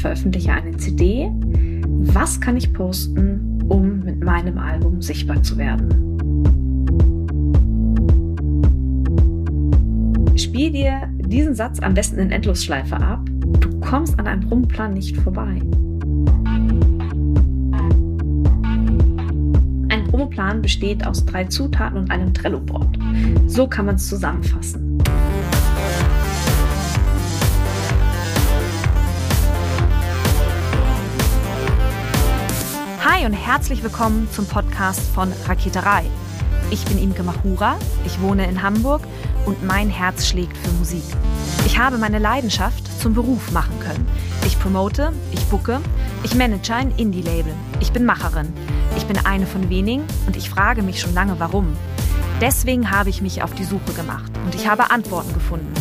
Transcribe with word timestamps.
veröffentliche 0.00 0.52
eine 0.52 0.76
CD. 0.76 1.30
Was 2.02 2.40
kann 2.40 2.56
ich 2.56 2.72
posten, 2.72 3.62
um 3.68 4.00
mit 4.00 4.24
meinem 4.24 4.58
Album 4.58 5.02
sichtbar 5.02 5.42
zu 5.42 5.56
werden? 5.58 5.88
Spiel 10.36 10.72
dir 10.72 11.08
diesen 11.18 11.54
Satz 11.54 11.80
am 11.80 11.94
besten 11.94 12.18
in 12.18 12.30
Endlosschleife 12.30 12.96
ab. 12.96 13.20
Du 13.60 13.80
kommst 13.80 14.18
an 14.18 14.26
einem 14.26 14.48
Promplan 14.48 14.94
nicht 14.94 15.16
vorbei. 15.18 15.60
Ein 19.88 20.04
Promoplan 20.08 20.62
besteht 20.62 21.06
aus 21.06 21.24
drei 21.24 21.44
Zutaten 21.44 21.98
und 21.98 22.10
einem 22.10 22.32
Trello-Board. 22.32 22.98
So 23.46 23.66
kann 23.66 23.86
man 23.86 23.96
es 23.96 24.08
zusammenfassen. 24.08 24.89
Hi 33.02 33.24
und 33.24 33.32
herzlich 33.32 33.82
willkommen 33.82 34.28
zum 34.30 34.44
Podcast 34.44 35.00
von 35.14 35.32
Raketerei. 35.46 36.04
Ich 36.70 36.84
bin 36.84 36.98
Imke 36.98 37.22
Machura, 37.22 37.78
ich 38.04 38.20
wohne 38.20 38.46
in 38.46 38.60
Hamburg 38.60 39.00
und 39.46 39.64
mein 39.64 39.88
Herz 39.88 40.26
schlägt 40.26 40.54
für 40.58 40.70
Musik. 40.72 41.02
Ich 41.64 41.78
habe 41.78 41.96
meine 41.96 42.18
Leidenschaft 42.18 42.84
zum 43.00 43.14
Beruf 43.14 43.52
machen 43.52 43.80
können. 43.80 44.06
Ich 44.44 44.60
promote, 44.60 45.14
ich 45.32 45.42
bucke, 45.46 45.80
ich 46.24 46.34
manage 46.34 46.74
ein 46.74 46.92
Indie-Label. 46.98 47.54
Ich 47.80 47.90
bin 47.90 48.04
Macherin. 48.04 48.52
Ich 48.98 49.06
bin 49.06 49.16
eine 49.24 49.46
von 49.46 49.70
wenigen 49.70 50.04
und 50.26 50.36
ich 50.36 50.50
frage 50.50 50.82
mich 50.82 51.00
schon 51.00 51.14
lange, 51.14 51.40
warum. 51.40 51.74
Deswegen 52.42 52.90
habe 52.90 53.08
ich 53.08 53.22
mich 53.22 53.42
auf 53.42 53.54
die 53.54 53.64
Suche 53.64 53.94
gemacht 53.94 54.30
und 54.44 54.54
ich 54.54 54.68
habe 54.68 54.90
Antworten 54.90 55.32
gefunden. 55.32 55.72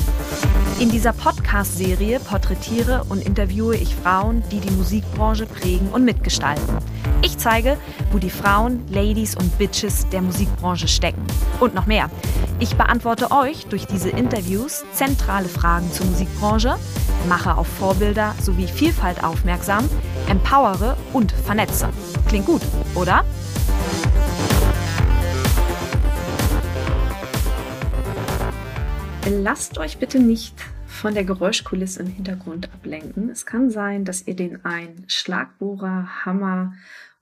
In 0.80 0.90
dieser 0.90 1.12
Podcast-Serie 1.12 2.22
porträtiere 2.22 3.04
und 3.10 3.22
interviewe 3.22 3.76
ich 3.76 3.94
Frauen, 3.94 4.42
die 4.50 4.62
die 4.62 4.72
Musikbranche 4.72 5.46
prägen 5.46 5.90
und 5.90 6.06
mitgestalten. 6.06 6.78
Ich 7.22 7.38
zeige, 7.38 7.76
wo 8.14 8.18
die 8.18 8.30
Frauen, 8.30 8.86
Ladies 8.90 9.36
und 9.36 9.58
Bitches 9.58 10.08
der 10.08 10.22
Musikbranche 10.22 10.88
stecken. 10.88 11.22
Und 11.60 11.76
noch 11.76 11.86
mehr. 11.86 12.10
Ich 12.60 12.78
beantworte 12.78 13.30
euch 13.32 13.66
durch 13.66 13.88
diese 13.88 14.10
Interviews 14.10 14.86
zentrale 14.94 15.50
Fragen 15.50 15.92
zur 15.92 16.06
Musikbranche, 16.06 16.78
mache 17.28 17.58
auf 17.58 17.68
Vorbilder 17.68 18.34
sowie 18.42 18.68
Vielfalt 18.68 19.22
aufmerksam, 19.22 19.90
empowere 20.30 20.96
und 21.12 21.34
vernetze. 21.34 21.90
Klingt 22.30 22.46
gut, 22.46 22.62
oder? 22.96 23.26
Lasst 29.32 29.78
euch 29.78 30.00
bitte 30.00 30.20
nicht 30.20 30.56
von 30.88 31.14
der 31.14 31.24
Geräuschkulisse 31.24 32.02
im 32.02 32.08
Hintergrund 32.08 32.74
ablenken. 32.74 33.30
Es 33.30 33.46
kann 33.46 33.70
sein, 33.70 34.04
dass 34.04 34.26
ihr 34.26 34.36
den 34.36 34.66
einen 34.66 35.06
Schlagbohrer, 35.08 36.26
Hammer 36.26 36.74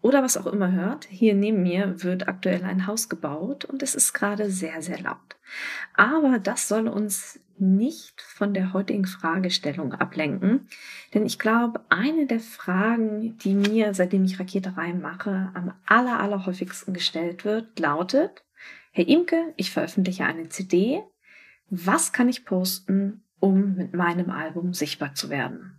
oder 0.02 0.24
was 0.24 0.38
auch 0.38 0.46
immer 0.46 0.72
hört. 0.72 1.06
Hier 1.10 1.36
neben 1.36 1.64
mir 1.64 2.02
wird 2.04 2.30
aktuell 2.30 2.64
ein 2.64 2.88
Haus 2.88 3.10
gebaut 3.10 3.66
und 3.66 3.84
es 3.84 3.94
ist 3.94 4.14
gerade 4.14 4.50
sehr, 4.50 4.82
sehr 4.82 5.02
laut. 5.02 5.36
Aber 5.96 6.40
das 6.40 6.70
soll 6.70 6.88
uns 6.88 7.42
nicht 7.58 8.22
von 8.22 8.54
der 8.54 8.72
heutigen 8.72 9.06
Fragestellung 9.06 9.92
ablenken, 9.94 10.70
denn 11.14 11.26
ich 11.26 11.40
glaube, 11.40 11.82
eine 11.90 12.26
der 12.26 12.40
Fragen, 12.40 13.38
die 13.40 13.54
mir, 13.54 13.94
seitdem 13.94 14.24
ich 14.24 14.40
Raketerei 14.40 14.94
mache, 14.94 15.52
am 15.54 15.74
aller, 15.86 16.22
aller 16.22 16.46
häufigsten 16.46 16.94
gestellt 16.94 17.44
wird, 17.44 17.78
lautet, 17.80 18.46
Herr 18.92 19.08
Imke, 19.10 19.54
ich 19.58 19.72
veröffentliche 19.72 20.24
eine 20.24 20.48
CD. 20.48 21.04
Was 21.70 22.14
kann 22.14 22.30
ich 22.30 22.46
posten, 22.46 23.24
um 23.40 23.76
mit 23.76 23.94
meinem 23.94 24.30
Album 24.30 24.74
sichtbar 24.74 25.14
zu 25.14 25.30
werden? 25.30 25.74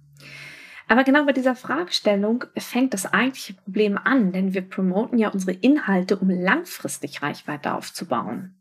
Aber 0.87 1.04
genau 1.04 1.25
bei 1.26 1.32
dieser 1.32 1.54
Fragestellung 1.54 2.44
fängt 2.56 2.94
das 2.94 3.06
eigentliche 3.06 3.53
Problem 3.53 3.98
an, 3.98 4.32
denn 4.32 4.54
wir 4.54 4.62
promoten 4.62 5.19
ja 5.19 5.28
unsere 5.28 5.53
Inhalte, 5.53 6.16
um 6.16 6.31
langfristig 6.31 7.22
Reichweite 7.22 7.75
aufzubauen. 7.75 8.56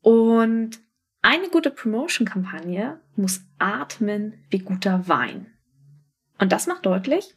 Und 0.00 0.78
eine 1.22 1.48
gute 1.48 1.70
Promotion-Kampagne 1.70 3.00
muss 3.16 3.42
atmen 3.58 4.34
wie 4.48 4.60
guter 4.60 5.08
Wein. 5.08 5.46
Und 6.38 6.52
das 6.52 6.66
macht 6.66 6.86
deutlich, 6.86 7.36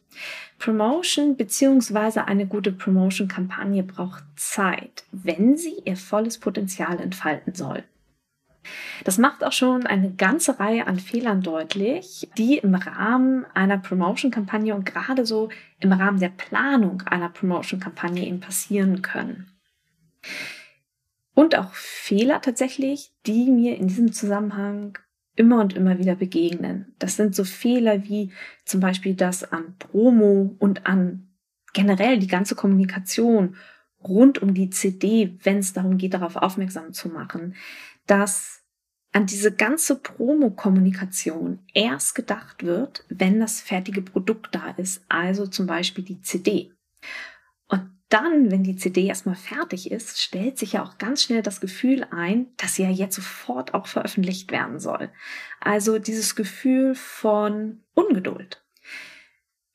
Promotion 0.58 1.36
beziehungsweise 1.36 2.24
eine 2.26 2.46
gute 2.46 2.72
Promotion-Kampagne 2.72 3.82
braucht 3.82 4.24
Zeit, 4.36 5.04
wenn 5.12 5.58
sie 5.58 5.82
ihr 5.84 5.96
volles 5.96 6.38
Potenzial 6.38 6.98
entfalten 7.00 7.54
soll. 7.54 7.84
Das 9.04 9.18
macht 9.18 9.44
auch 9.44 9.52
schon 9.52 9.86
eine 9.86 10.12
ganze 10.12 10.58
Reihe 10.58 10.86
an 10.86 10.98
Fehlern 10.98 11.42
deutlich, 11.42 12.28
die 12.38 12.58
im 12.58 12.74
Rahmen 12.74 13.44
einer 13.54 13.78
Promotion-Kampagne 13.78 14.74
und 14.74 14.86
gerade 14.86 15.26
so 15.26 15.50
im 15.80 15.92
Rahmen 15.92 16.20
der 16.20 16.30
Planung 16.30 17.02
einer 17.02 17.28
Promotion-Kampagne 17.28 18.26
eben 18.26 18.40
passieren 18.40 19.02
können. 19.02 19.46
Und 21.34 21.56
auch 21.58 21.74
Fehler 21.74 22.40
tatsächlich, 22.40 23.12
die 23.26 23.50
mir 23.50 23.76
in 23.76 23.88
diesem 23.88 24.12
Zusammenhang 24.12 24.98
immer 25.36 25.60
und 25.60 25.74
immer 25.74 25.98
wieder 25.98 26.14
begegnen. 26.14 26.94
Das 26.98 27.16
sind 27.16 27.34
so 27.34 27.44
Fehler 27.44 28.04
wie 28.04 28.32
zum 28.64 28.80
Beispiel 28.80 29.14
das 29.14 29.50
an 29.52 29.74
Promo 29.78 30.54
und 30.58 30.86
an 30.86 31.28
generell 31.72 32.18
die 32.18 32.28
ganze 32.28 32.54
Kommunikation 32.54 33.56
rund 34.02 34.40
um 34.40 34.54
die 34.54 34.70
CD, 34.70 35.36
wenn 35.42 35.58
es 35.58 35.72
darum 35.72 35.98
geht, 35.98 36.14
darauf 36.14 36.36
aufmerksam 36.36 36.92
zu 36.92 37.08
machen, 37.08 37.54
dass 38.06 38.64
an 39.14 39.26
diese 39.26 39.52
ganze 39.52 39.96
Promo-Kommunikation 39.96 41.60
erst 41.72 42.16
gedacht 42.16 42.64
wird, 42.64 43.04
wenn 43.08 43.38
das 43.38 43.60
fertige 43.60 44.02
Produkt 44.02 44.52
da 44.52 44.70
ist, 44.76 45.04
also 45.08 45.46
zum 45.46 45.68
Beispiel 45.68 46.02
die 46.02 46.20
CD. 46.20 46.72
Und 47.68 47.90
dann, 48.08 48.50
wenn 48.50 48.64
die 48.64 48.74
CD 48.74 49.06
erstmal 49.06 49.36
fertig 49.36 49.92
ist, 49.92 50.20
stellt 50.20 50.58
sich 50.58 50.72
ja 50.72 50.82
auch 50.82 50.98
ganz 50.98 51.22
schnell 51.22 51.42
das 51.42 51.60
Gefühl 51.60 52.04
ein, 52.10 52.48
dass 52.56 52.74
sie 52.74 52.82
ja 52.82 52.90
jetzt 52.90 53.14
sofort 53.14 53.72
auch 53.72 53.86
veröffentlicht 53.86 54.50
werden 54.50 54.80
soll. 54.80 55.10
Also 55.60 56.00
dieses 56.00 56.34
Gefühl 56.34 56.96
von 56.96 57.84
Ungeduld. 57.94 58.64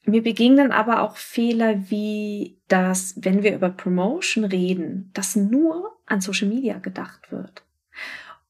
Mir 0.04 0.22
begegnen 0.22 0.74
aber 0.74 1.02
auch 1.02 1.16
Fehler 1.16 1.90
wie, 1.90 2.60
dass 2.68 3.14
wenn 3.16 3.44
wir 3.44 3.56
über 3.56 3.70
Promotion 3.70 4.44
reden, 4.44 5.12
dass 5.14 5.38
nur 5.38 5.98
an 6.08 6.20
Social 6.20 6.50
Media 6.50 6.80
gedacht 6.80 7.32
wird 7.32 7.64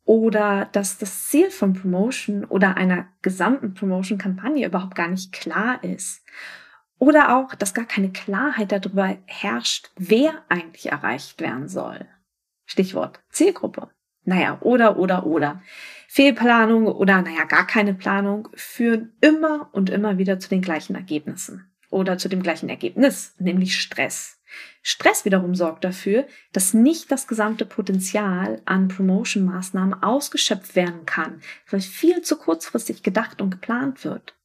oder 0.09 0.67
dass 0.71 0.97
das 0.97 1.27
Ziel 1.27 1.51
von 1.51 1.73
Promotion 1.73 2.43
oder 2.43 2.77
einer 2.77 3.07
gesamten 3.21 3.75
Promotion-Kampagne 3.75 4.65
überhaupt 4.65 4.95
gar 4.95 5.07
nicht 5.07 5.31
klar 5.31 5.83
ist. 5.83 6.25
Oder 6.97 7.37
auch, 7.37 7.53
dass 7.53 7.75
gar 7.75 7.85
keine 7.85 8.11
Klarheit 8.11 8.71
darüber 8.71 9.15
herrscht, 9.27 9.91
wer 9.95 10.43
eigentlich 10.49 10.91
erreicht 10.91 11.39
werden 11.41 11.67
soll. 11.67 12.07
Stichwort 12.65 13.21
Zielgruppe. 13.29 13.89
Naja, 14.23 14.57
oder, 14.61 14.97
oder, 14.97 15.27
oder. 15.27 15.61
Fehlplanung 16.07 16.87
oder, 16.87 17.21
naja, 17.21 17.43
gar 17.43 17.67
keine 17.67 17.93
Planung 17.93 18.49
führen 18.55 19.13
immer 19.21 19.69
und 19.73 19.91
immer 19.91 20.17
wieder 20.17 20.39
zu 20.39 20.49
den 20.49 20.61
gleichen 20.61 20.95
Ergebnissen. 20.95 21.71
Oder 21.91 22.17
zu 22.17 22.29
dem 22.29 22.41
gleichen 22.41 22.69
Ergebnis, 22.69 23.35
nämlich 23.37 23.79
Stress. 23.79 24.38
Stress 24.81 25.25
wiederum 25.25 25.55
sorgt 25.55 25.83
dafür, 25.83 26.27
dass 26.53 26.73
nicht 26.73 27.11
das 27.11 27.27
gesamte 27.27 27.65
Potenzial 27.65 28.61
an 28.65 28.87
Promotion-Maßnahmen 28.87 30.01
ausgeschöpft 30.01 30.75
werden 30.75 31.05
kann, 31.05 31.41
weil 31.69 31.81
viel 31.81 32.21
zu 32.21 32.37
kurzfristig 32.37 33.03
gedacht 33.03 33.41
und 33.41 33.51
geplant 33.51 34.03
wird. 34.03 34.35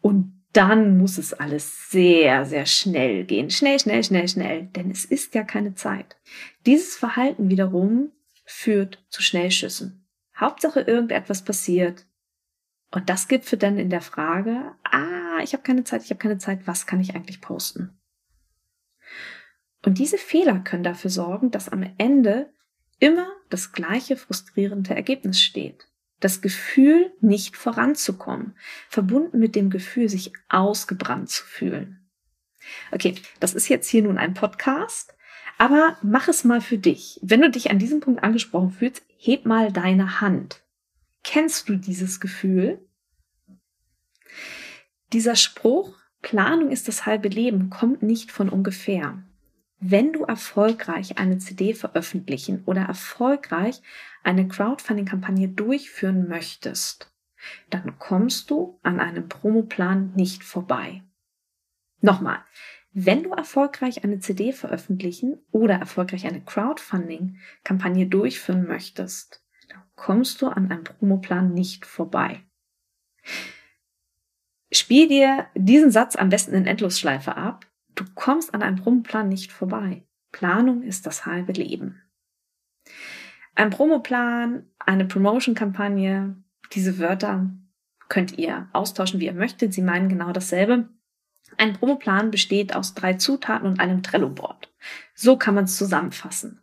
Und 0.00 0.42
dann 0.52 0.98
muss 0.98 1.16
es 1.16 1.32
alles 1.32 1.90
sehr, 1.90 2.44
sehr 2.44 2.66
schnell 2.66 3.24
gehen. 3.24 3.50
Schnell, 3.50 3.78
schnell, 3.80 4.04
schnell, 4.04 4.28
schnell. 4.28 4.66
Denn 4.66 4.90
es 4.90 5.04
ist 5.04 5.34
ja 5.34 5.44
keine 5.44 5.74
Zeit. 5.74 6.16
Dieses 6.66 6.96
Verhalten 6.96 7.48
wiederum 7.48 8.12
führt 8.44 9.02
zu 9.08 9.22
Schnellschüssen. 9.22 10.06
Hauptsache 10.36 10.80
irgendetwas 10.80 11.42
passiert. 11.42 12.06
Und 12.90 13.08
das 13.08 13.28
gibt 13.28 13.46
für 13.46 13.56
dann 13.56 13.78
in 13.78 13.88
der 13.88 14.02
Frage, 14.02 14.72
ah, 14.84 15.38
ich 15.42 15.54
habe 15.54 15.62
keine 15.62 15.84
Zeit, 15.84 16.04
ich 16.04 16.10
habe 16.10 16.20
keine 16.20 16.38
Zeit, 16.38 16.66
was 16.66 16.86
kann 16.86 17.00
ich 17.00 17.14
eigentlich 17.14 17.40
posten? 17.40 17.98
Und 19.84 19.98
diese 19.98 20.18
Fehler 20.18 20.60
können 20.60 20.84
dafür 20.84 21.10
sorgen, 21.10 21.50
dass 21.50 21.68
am 21.68 21.84
Ende 21.98 22.52
immer 22.98 23.28
das 23.50 23.72
gleiche 23.72 24.16
frustrierende 24.16 24.94
Ergebnis 24.94 25.40
steht. 25.40 25.88
Das 26.20 26.40
Gefühl, 26.40 27.12
nicht 27.20 27.56
voranzukommen, 27.56 28.56
verbunden 28.88 29.40
mit 29.40 29.56
dem 29.56 29.70
Gefühl, 29.70 30.08
sich 30.08 30.32
ausgebrannt 30.48 31.30
zu 31.30 31.44
fühlen. 31.44 32.08
Okay, 32.92 33.16
das 33.40 33.54
ist 33.54 33.68
jetzt 33.68 33.88
hier 33.88 34.04
nun 34.04 34.18
ein 34.18 34.34
Podcast, 34.34 35.14
aber 35.58 35.98
mach 36.00 36.28
es 36.28 36.44
mal 36.44 36.60
für 36.60 36.78
dich. 36.78 37.18
Wenn 37.22 37.40
du 37.40 37.50
dich 37.50 37.70
an 37.70 37.80
diesem 37.80 37.98
Punkt 37.98 38.22
angesprochen 38.22 38.70
fühlst, 38.70 39.02
heb 39.18 39.46
mal 39.46 39.72
deine 39.72 40.20
Hand. 40.20 40.62
Kennst 41.24 41.68
du 41.68 41.76
dieses 41.76 42.20
Gefühl? 42.20 42.86
Dieser 45.12 45.34
Spruch, 45.34 45.98
Planung 46.20 46.70
ist 46.70 46.86
das 46.86 47.04
halbe 47.04 47.28
Leben, 47.28 47.68
kommt 47.68 48.02
nicht 48.02 48.30
von 48.30 48.48
ungefähr 48.48 49.24
wenn 49.84 50.12
du 50.12 50.22
erfolgreich 50.22 51.18
eine 51.18 51.38
CD 51.38 51.74
veröffentlichen 51.74 52.62
oder 52.66 52.82
erfolgreich 52.82 53.82
eine 54.22 54.46
Crowdfunding-Kampagne 54.46 55.48
durchführen 55.48 56.28
möchtest, 56.28 57.12
dann 57.68 57.98
kommst 57.98 58.50
du 58.50 58.78
an 58.84 59.00
einem 59.00 59.28
Promoplan 59.28 60.12
nicht 60.14 60.44
vorbei. 60.44 61.02
Nochmal, 62.00 62.44
wenn 62.92 63.24
du 63.24 63.32
erfolgreich 63.32 64.04
eine 64.04 64.20
CD 64.20 64.52
veröffentlichen 64.52 65.38
oder 65.50 65.74
erfolgreich 65.74 66.26
eine 66.26 66.42
Crowdfunding-Kampagne 66.42 68.06
durchführen 68.06 68.68
möchtest, 68.68 69.44
dann 69.68 69.82
kommst 69.96 70.42
du 70.42 70.46
an 70.46 70.70
einem 70.70 70.84
Promoplan 70.84 71.54
nicht 71.54 71.86
vorbei. 71.86 72.44
Spiel 74.70 75.08
dir 75.08 75.48
diesen 75.56 75.90
Satz 75.90 76.14
am 76.14 76.28
besten 76.28 76.54
in 76.54 76.66
Endlosschleife 76.66 77.36
ab. 77.36 77.66
Du 77.94 78.04
kommst 78.14 78.54
an 78.54 78.62
einem 78.62 78.76
Promoplan 78.76 79.28
nicht 79.28 79.52
vorbei. 79.52 80.04
Planung 80.30 80.82
ist 80.82 81.06
das 81.06 81.26
halbe 81.26 81.52
Leben. 81.52 82.02
Ein 83.54 83.70
Promoplan, 83.70 84.66
eine 84.78 85.04
Promotion-Kampagne, 85.04 86.36
diese 86.72 86.98
Wörter 86.98 87.50
könnt 88.08 88.38
ihr 88.38 88.68
austauschen, 88.72 89.20
wie 89.20 89.26
ihr 89.26 89.34
möchtet. 89.34 89.74
Sie 89.74 89.82
meinen 89.82 90.08
genau 90.08 90.32
dasselbe. 90.32 90.88
Ein 91.58 91.74
Promoplan 91.74 92.30
besteht 92.30 92.74
aus 92.74 92.94
drei 92.94 93.14
Zutaten 93.14 93.66
und 93.66 93.80
einem 93.80 94.02
Trello-Board. 94.02 94.72
So 95.14 95.36
kann 95.36 95.54
man 95.54 95.64
es 95.64 95.76
zusammenfassen. 95.76 96.60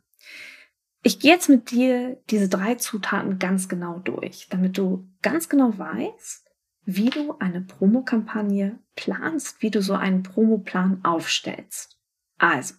Ich 1.04 1.20
gehe 1.20 1.32
jetzt 1.32 1.48
mit 1.48 1.72
dir 1.72 2.22
diese 2.30 2.50
drei 2.50 2.76
Zutaten 2.76 3.40
ganz 3.40 3.70
genau 3.70 4.00
durch, 4.00 4.48
damit 4.50 4.78
du 4.78 5.08
ganz 5.22 5.48
genau 5.48 5.78
weißt, 5.78 6.49
wie 6.86 7.10
du 7.10 7.38
eine 7.40 7.62
Promokampagne 7.62 8.80
planst, 8.96 9.62
wie 9.62 9.72
du 9.72 9.82
so 9.82 9.94
einen 9.94 10.24
Promoplan 10.24 11.04
aufstellst. 11.04 12.00
Also, 12.38 12.76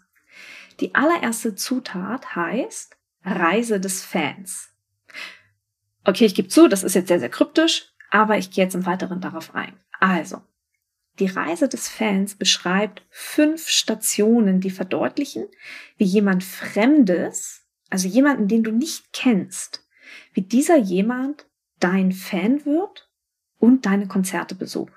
die 0.81 0.95
allererste 0.95 1.55
Zutat 1.55 2.35
heißt 2.35 2.97
Reise 3.25 3.81
des 3.81 4.03
Fans. 4.03 4.71
Okay, 6.05 6.25
ich 6.25 6.35
gebe 6.35 6.49
zu, 6.49 6.69
das 6.69 6.83
ist 6.83 6.95
jetzt 6.95 7.09
sehr, 7.09 7.21
sehr 7.21 7.29
kryptisch, 7.29 7.93
aber 8.11 8.39
ich 8.39 8.51
gehe 8.51 8.65
jetzt 8.65 8.75
im 8.75 8.87
Weiteren 8.87 9.21
darauf 9.21 9.55
ein. 9.55 9.79
Also, 10.01 10.43
die 11.19 11.27
Reise 11.27 11.69
des 11.69 11.89
Fans 11.89 12.35
beschreibt 12.35 13.03
fünf 13.11 13.69
Stationen, 13.69 14.61
die 14.61 14.71
verdeutlichen, 14.71 15.47
wie 15.99 16.05
jemand 16.05 16.43
Fremdes, 16.43 17.67
also 17.91 18.09
jemanden, 18.09 18.49
den 18.49 18.65
du 18.65 18.73
nicht 18.73 19.13
kennst, 19.13 19.87
wie 20.33 20.43
dieser 20.43 20.79
jemand 20.79 21.47
dein 21.79 22.13
Fan 22.13 22.65
wird 22.65 23.10
und 23.61 23.87
deine 23.87 24.09
Konzerte 24.09 24.57
besucht. 24.57 24.93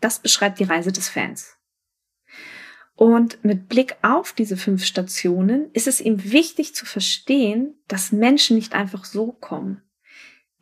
Das 0.00 0.20
beschreibt 0.20 0.58
die 0.58 0.64
Reise 0.64 0.92
des 0.92 1.10
Fans. 1.10 1.56
Und 2.94 3.44
mit 3.44 3.68
Blick 3.68 3.96
auf 4.02 4.32
diese 4.32 4.56
fünf 4.56 4.84
Stationen 4.84 5.70
ist 5.72 5.86
es 5.86 6.00
ihm 6.00 6.32
wichtig 6.32 6.74
zu 6.74 6.86
verstehen, 6.86 7.74
dass 7.86 8.10
Menschen 8.10 8.56
nicht 8.56 8.74
einfach 8.74 9.04
so 9.04 9.32
kommen. 9.32 9.82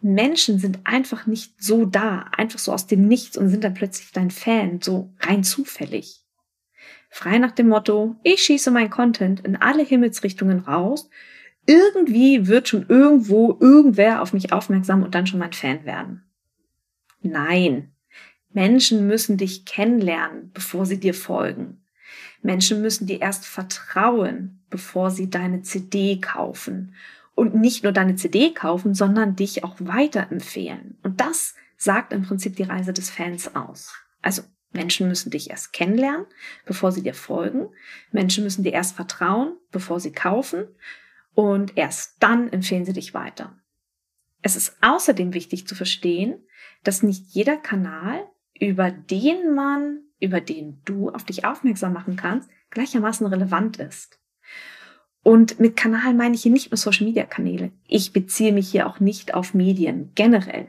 Menschen 0.00 0.58
sind 0.58 0.80
einfach 0.84 1.26
nicht 1.26 1.62
so 1.62 1.86
da, 1.86 2.26
einfach 2.36 2.58
so 2.58 2.72
aus 2.72 2.86
dem 2.86 3.08
Nichts 3.08 3.38
und 3.38 3.48
sind 3.48 3.64
dann 3.64 3.74
plötzlich 3.74 4.12
dein 4.12 4.30
Fan, 4.30 4.80
so 4.82 5.14
rein 5.20 5.44
zufällig. 5.44 6.26
Frei 7.08 7.38
nach 7.38 7.52
dem 7.52 7.68
Motto, 7.68 8.16
ich 8.22 8.42
schieße 8.42 8.70
mein 8.70 8.90
Content 8.90 9.40
in 9.40 9.56
alle 9.56 9.82
Himmelsrichtungen 9.82 10.60
raus, 10.60 11.08
irgendwie 11.64 12.46
wird 12.46 12.68
schon 12.68 12.86
irgendwo 12.88 13.56
irgendwer 13.60 14.20
auf 14.20 14.34
mich 14.34 14.52
aufmerksam 14.52 15.02
und 15.02 15.14
dann 15.14 15.26
schon 15.26 15.40
mein 15.40 15.54
Fan 15.54 15.86
werden. 15.86 16.25
Nein, 17.26 17.92
Menschen 18.50 19.06
müssen 19.06 19.36
dich 19.36 19.64
kennenlernen, 19.66 20.50
bevor 20.52 20.86
sie 20.86 20.98
dir 20.98 21.14
folgen. 21.14 21.82
Menschen 22.42 22.80
müssen 22.80 23.06
dir 23.06 23.20
erst 23.20 23.46
vertrauen, 23.46 24.64
bevor 24.70 25.10
sie 25.10 25.28
deine 25.28 25.62
CD 25.62 26.20
kaufen. 26.20 26.94
Und 27.34 27.54
nicht 27.54 27.82
nur 27.82 27.92
deine 27.92 28.16
CD 28.16 28.54
kaufen, 28.54 28.94
sondern 28.94 29.36
dich 29.36 29.62
auch 29.62 29.76
weiterempfehlen. 29.78 30.98
Und 31.02 31.20
das 31.20 31.54
sagt 31.76 32.14
im 32.14 32.22
Prinzip 32.22 32.56
die 32.56 32.62
Reise 32.62 32.94
des 32.94 33.10
Fans 33.10 33.54
aus. 33.54 33.92
Also 34.22 34.42
Menschen 34.72 35.08
müssen 35.08 35.30
dich 35.30 35.50
erst 35.50 35.72
kennenlernen, 35.72 36.26
bevor 36.64 36.92
sie 36.92 37.02
dir 37.02 37.14
folgen. 37.14 37.68
Menschen 38.10 38.44
müssen 38.44 38.64
dir 38.64 38.72
erst 38.72 38.96
vertrauen, 38.96 39.56
bevor 39.70 40.00
sie 40.00 40.12
kaufen. 40.12 40.66
Und 41.34 41.76
erst 41.76 42.16
dann 42.20 42.50
empfehlen 42.50 42.86
sie 42.86 42.94
dich 42.94 43.12
weiter. 43.12 43.58
Es 44.46 44.54
ist 44.54 44.76
außerdem 44.80 45.34
wichtig 45.34 45.66
zu 45.66 45.74
verstehen, 45.74 46.46
dass 46.84 47.02
nicht 47.02 47.26
jeder 47.30 47.56
Kanal, 47.56 48.24
über 48.60 48.92
den 48.92 49.56
man 49.56 50.02
über 50.20 50.40
den 50.40 50.80
du 50.84 51.10
auf 51.10 51.24
dich 51.24 51.44
aufmerksam 51.44 51.92
machen 51.92 52.14
kannst, 52.14 52.48
gleichermaßen 52.70 53.26
relevant 53.26 53.78
ist. 53.78 54.20
Und 55.24 55.58
mit 55.58 55.76
Kanal 55.76 56.14
meine 56.14 56.36
ich 56.36 56.42
hier 56.42 56.52
nicht 56.52 56.70
nur 56.70 56.78
Social-Media-Kanäle. 56.78 57.72
Ich 57.88 58.12
beziehe 58.12 58.52
mich 58.52 58.70
hier 58.70 58.86
auch 58.86 59.00
nicht 59.00 59.34
auf 59.34 59.52
Medien 59.52 60.12
generell. 60.14 60.68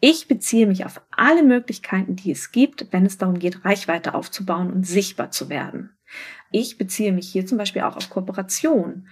Ich 0.00 0.28
beziehe 0.28 0.66
mich 0.66 0.84
auf 0.84 1.00
alle 1.10 1.42
Möglichkeiten, 1.42 2.16
die 2.16 2.30
es 2.30 2.52
gibt, 2.52 2.92
wenn 2.92 3.06
es 3.06 3.16
darum 3.16 3.38
geht, 3.38 3.64
Reichweite 3.64 4.12
aufzubauen 4.12 4.70
und 4.70 4.86
sichtbar 4.86 5.30
zu 5.30 5.48
werden. 5.48 5.96
Ich 6.50 6.76
beziehe 6.76 7.12
mich 7.12 7.32
hier 7.32 7.46
zum 7.46 7.56
Beispiel 7.56 7.82
auch 7.82 7.96
auf 7.96 8.10
Kooperation 8.10 9.08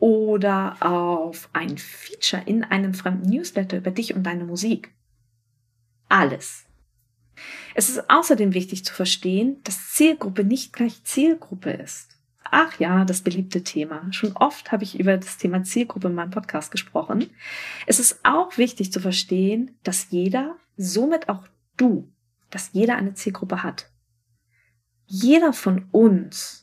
oder 0.00 0.78
auf 0.80 1.48
ein 1.52 1.78
Feature 1.78 2.42
in 2.46 2.64
einem 2.64 2.94
fremden 2.94 3.30
Newsletter 3.30 3.76
über 3.76 3.90
dich 3.90 4.14
und 4.14 4.24
deine 4.24 4.44
Musik. 4.44 4.92
Alles. 6.08 6.64
Es 7.74 7.88
ist 7.88 8.10
außerdem 8.10 8.54
wichtig 8.54 8.84
zu 8.84 8.92
verstehen, 8.92 9.60
dass 9.62 9.92
Zielgruppe 9.92 10.42
nicht 10.42 10.72
gleich 10.72 11.04
Zielgruppe 11.04 11.70
ist. 11.70 12.16
Ach 12.42 12.80
ja, 12.80 13.04
das 13.04 13.20
beliebte 13.20 13.62
Thema. 13.62 14.12
Schon 14.12 14.32
oft 14.32 14.72
habe 14.72 14.82
ich 14.82 14.98
über 14.98 15.16
das 15.16 15.38
Thema 15.38 15.62
Zielgruppe 15.62 16.08
in 16.08 16.14
meinem 16.14 16.32
Podcast 16.32 16.72
gesprochen. 16.72 17.30
Es 17.86 18.00
ist 18.00 18.20
auch 18.24 18.58
wichtig 18.58 18.92
zu 18.92 18.98
verstehen, 19.00 19.78
dass 19.84 20.10
jeder, 20.10 20.56
somit 20.76 21.28
auch 21.28 21.46
du, 21.76 22.10
dass 22.50 22.70
jeder 22.72 22.96
eine 22.96 23.14
Zielgruppe 23.14 23.62
hat. 23.62 23.88
Jeder 25.06 25.52
von 25.52 25.86
uns 25.92 26.59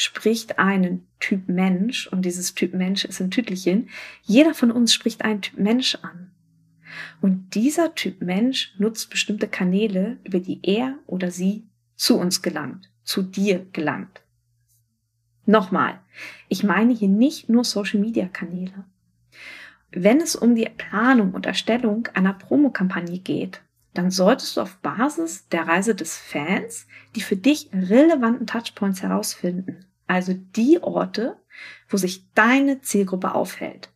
spricht 0.00 0.60
einen 0.60 1.08
Typ 1.18 1.48
Mensch, 1.48 2.06
und 2.06 2.22
dieses 2.24 2.54
Typ 2.54 2.72
Mensch 2.72 3.04
ist 3.04 3.20
ein 3.20 3.32
Tütelchen, 3.32 3.88
jeder 4.22 4.54
von 4.54 4.70
uns 4.70 4.94
spricht 4.94 5.24
einen 5.24 5.42
Typ 5.42 5.58
Mensch 5.58 5.96
an. 5.96 6.30
Und 7.20 7.56
dieser 7.56 7.96
Typ 7.96 8.22
Mensch 8.22 8.76
nutzt 8.78 9.10
bestimmte 9.10 9.48
Kanäle, 9.48 10.18
über 10.22 10.38
die 10.38 10.60
er 10.62 10.96
oder 11.06 11.32
sie 11.32 11.66
zu 11.96 12.16
uns 12.16 12.42
gelangt, 12.42 12.88
zu 13.02 13.22
dir 13.22 13.66
gelangt. 13.72 14.22
Nochmal, 15.46 15.98
ich 16.48 16.62
meine 16.62 16.94
hier 16.94 17.08
nicht 17.08 17.48
nur 17.48 17.64
Social-Media-Kanäle. 17.64 18.84
Wenn 19.90 20.20
es 20.20 20.36
um 20.36 20.54
die 20.54 20.70
Planung 20.76 21.32
und 21.32 21.44
Erstellung 21.44 22.06
einer 22.14 22.34
Promokampagne 22.34 23.18
geht, 23.18 23.62
dann 23.94 24.12
solltest 24.12 24.56
du 24.56 24.60
auf 24.60 24.76
Basis 24.76 25.48
der 25.48 25.66
Reise 25.66 25.96
des 25.96 26.16
Fans 26.16 26.86
die 27.16 27.20
für 27.20 27.36
dich 27.36 27.68
relevanten 27.72 28.46
Touchpoints 28.46 29.02
herausfinden. 29.02 29.87
Also 30.08 30.34
die 30.34 30.82
Orte, 30.82 31.40
wo 31.88 31.96
sich 31.96 32.32
deine 32.32 32.80
Zielgruppe 32.80 33.34
aufhält. 33.34 33.90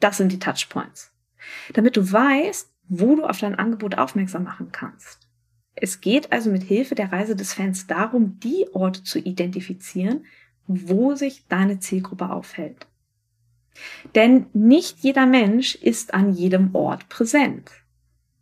Das 0.00 0.16
sind 0.16 0.32
die 0.32 0.40
Touchpoints 0.40 1.12
damit 1.72 1.96
du 1.96 2.12
weißt, 2.12 2.70
wo 2.88 3.16
du 3.16 3.24
auf 3.24 3.38
dein 3.38 3.54
Angebot 3.54 3.96
aufmerksam 3.96 4.44
machen 4.44 4.70
kannst. 4.72 5.28
Es 5.74 6.00
geht 6.00 6.32
also 6.32 6.50
mit 6.50 6.62
Hilfe 6.62 6.94
der 6.94 7.12
Reise 7.12 7.34
des 7.34 7.54
Fans 7.54 7.86
darum, 7.86 8.38
die 8.40 8.66
Orte 8.72 9.02
zu 9.04 9.18
identifizieren, 9.18 10.26
wo 10.66 11.14
sich 11.14 11.46
deine 11.48 11.78
Zielgruppe 11.78 12.30
aufhält. 12.30 12.86
Denn 14.14 14.46
nicht 14.52 14.98
jeder 14.98 15.24
Mensch 15.24 15.74
ist 15.74 16.12
an 16.12 16.32
jedem 16.32 16.74
Ort 16.74 17.08
präsent. 17.08 17.70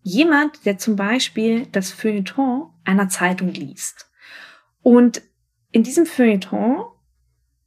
Jemand, 0.03 0.67
der 0.67 0.79
zum 0.79 0.97
Beispiel 0.97 1.67
das 1.67 1.93
Feuilleton 1.93 2.71
einer 2.85 3.09
Zeitung 3.09 3.49
liest 3.49 4.11
und 4.83 5.23
in 5.73 5.83
diesem 5.83 6.07
Feuilleton, 6.07 6.85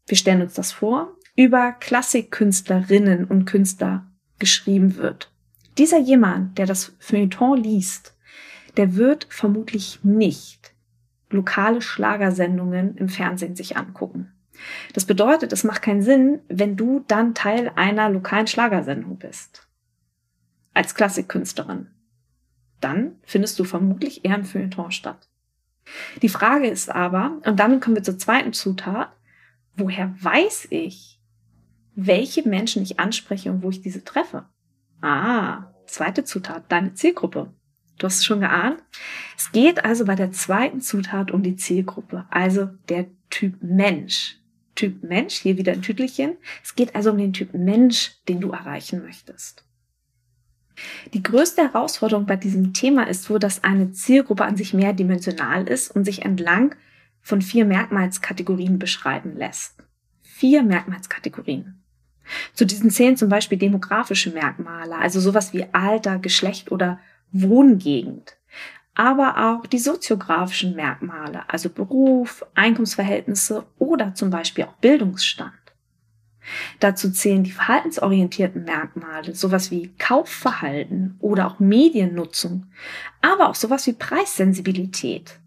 wir 0.07 0.17
stellen 0.17 0.41
uns 0.41 0.53
das 0.53 0.72
vor, 0.72 1.15
über 1.36 1.72
Klassikkünstlerinnen 1.72 3.25
und 3.25 3.45
Künstler 3.45 4.05
geschrieben 4.39 4.98
wird. 4.98 5.31
Dieser 5.77 6.00
jemand, 6.00 6.57
der 6.57 6.65
das 6.65 6.93
Feuilleton 7.00 7.57
liest, 7.57 8.15
der 8.77 8.95
wird 8.95 9.27
vermutlich 9.29 10.00
nicht 10.03 10.74
lokale 11.29 11.81
Schlagersendungen 11.81 12.95
im 12.95 13.10
Fernsehen 13.10 13.55
sich 13.55 13.75
angucken. 13.75 14.31
Das 14.93 15.05
bedeutet, 15.05 15.51
es 15.51 15.63
macht 15.63 15.81
keinen 15.81 16.03
Sinn, 16.03 16.39
wenn 16.48 16.77
du 16.77 17.03
dann 17.07 17.33
Teil 17.33 17.72
einer 17.75 18.10
lokalen 18.10 18.48
Schlagersendung 18.48 19.17
bist. 19.17 19.67
Als 20.74 20.93
Klassikkünstlerin. 20.95 21.88
Dann 22.79 23.15
findest 23.24 23.57
du 23.60 23.63
vermutlich 23.63 24.25
eher 24.25 24.36
im 24.36 24.45
Feuilleton 24.45 24.91
statt. 24.91 25.29
Die 26.22 26.30
Frage 26.30 26.68
ist 26.68 26.90
aber, 26.90 27.40
und 27.46 27.60
damit 27.60 27.82
kommen 27.82 27.96
wir 27.96 28.04
zur 28.04 28.18
zweiten 28.18 28.54
Zutat, 28.54 29.12
woher 29.75 30.13
weiß 30.20 30.68
ich, 30.70 31.20
welche 31.96 32.48
Menschen 32.48 32.84
ich 32.84 33.00
anspreche 33.00 33.52
und 33.52 33.63
wo 33.63 33.70
ich 33.70 33.82
diese 33.82 34.04
treffe. 34.04 34.46
Ah, 35.02 35.74
zweite 35.86 36.24
Zutat, 36.24 36.72
deine 36.72 36.94
Zielgruppe. 36.94 37.54
Du 37.98 38.08
hast 38.08 38.20
es 38.20 38.25
schon 38.25 38.40
geahnt. 38.40 38.82
Es 39.38 39.52
geht 39.52 39.86
also 39.86 40.06
bei 40.06 40.16
der 40.16 40.32
zweiten 40.32 40.82
Zutat 40.82 41.32
um 41.32 41.44
die 41.44 41.56
Zielgruppe, 41.56 42.25
also 42.30 42.70
der 42.90 43.08
Typ 43.30 43.62
Mensch. 43.62 44.40
Typ 44.75 45.04
Mensch, 45.04 45.36
hier 45.36 45.58
wieder 45.58 45.74
ein 45.74 45.84
Tütelchen. 45.84 46.38
Es 46.63 46.74
geht 46.74 46.96
also 46.96 47.12
um 47.12 47.18
den 47.18 47.34
Typ 47.34 47.54
Mensch, 47.54 48.24
den 48.28 48.42
du 48.42 48.52
erreichen 48.52 49.04
möchtest. 49.04 49.66
Die 51.13 51.24
größte 51.24 51.62
Herausforderung 51.62 52.25
bei 52.25 52.36
diesem 52.36 52.74
Thema 52.74 53.08
ist 53.08 53.30
wohl, 53.30 53.39
dass 53.39 53.63
eine 53.63 53.92
Zielgruppe 53.92 54.46
an 54.46 54.58
sich 54.58 54.74
mehrdimensional 54.74 55.68
ist 55.68 55.92
und 55.96 56.06
sich 56.06 56.24
entlang 56.24 56.75
von 57.22 57.42
vier 57.42 57.65
Merkmalskategorien 57.65 58.80
beschreiben 58.80 59.36
lässt. 59.38 59.75
Vier 60.22 60.63
Merkmalskategorien. 60.63 61.82
Zu 62.53 62.65
diesen 62.65 62.89
zählen 62.89 63.18
zum 63.18 63.30
Beispiel 63.30 63.58
demografische 63.58 64.32
Merkmale, 64.32 64.98
also 64.98 65.20
sowas 65.20 65.53
wie 65.53 65.65
Alter, 65.74 66.20
Geschlecht 66.20 66.72
oder 66.72 67.00
Wohngegend. 67.32 68.38
Aber 68.96 69.50
auch 69.50 69.65
die 69.65 69.80
soziografischen 69.80 70.75
Merkmale, 70.75 71.50
also 71.50 71.70
Beruf, 71.70 72.46
Einkommensverhältnisse 72.53 73.65
oder 73.80 74.13
zum 74.13 74.30
Beispiel 74.30 74.65
auch 74.65 74.74
Bildungsstand. 74.74 75.53
Dazu 76.80 77.12
zählen 77.12 77.44
die 77.44 77.52
verhaltensorientierten 77.52 78.64
Merkmale, 78.64 79.36
sowas 79.36 79.72
wie 79.72 79.94
Kaufverhalten 79.98 81.16
oder 81.20 81.48
auch 81.48 81.60
Mediennutzung, 81.60 82.68
aber 83.22 83.50
auch 83.50 83.56
sowas 83.56 83.88
wie 83.88 83.94
Preissensibilität. 83.94 85.40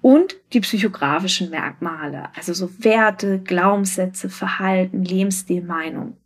Und 0.00 0.36
die 0.52 0.60
psychografischen 0.60 1.50
Merkmale, 1.50 2.30
also 2.34 2.54
so 2.54 2.70
Werte, 2.82 3.40
Glaubenssätze, 3.40 4.30
Verhalten, 4.30 5.04
Lebensstil, 5.04 5.62
Meinung. 5.62 6.16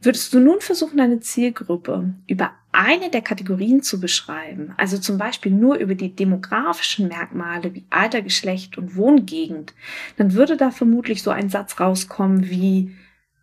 Würdest 0.00 0.34
du 0.34 0.40
nun 0.40 0.60
versuchen, 0.60 0.98
deine 0.98 1.20
Zielgruppe 1.20 2.14
über 2.26 2.52
eine 2.74 3.10
der 3.10 3.22
Kategorien 3.22 3.82
zu 3.82 4.00
beschreiben, 4.00 4.74
also 4.76 4.98
zum 4.98 5.16
Beispiel 5.16 5.52
nur 5.52 5.76
über 5.76 5.94
die 5.94 6.14
demografischen 6.14 7.08
Merkmale 7.08 7.74
wie 7.74 7.84
Alter, 7.90 8.20
Geschlecht 8.20 8.76
und 8.76 8.96
Wohngegend, 8.96 9.74
dann 10.16 10.34
würde 10.34 10.56
da 10.56 10.70
vermutlich 10.70 11.22
so 11.22 11.30
ein 11.30 11.48
Satz 11.48 11.78
rauskommen 11.78 12.50
wie 12.50 12.94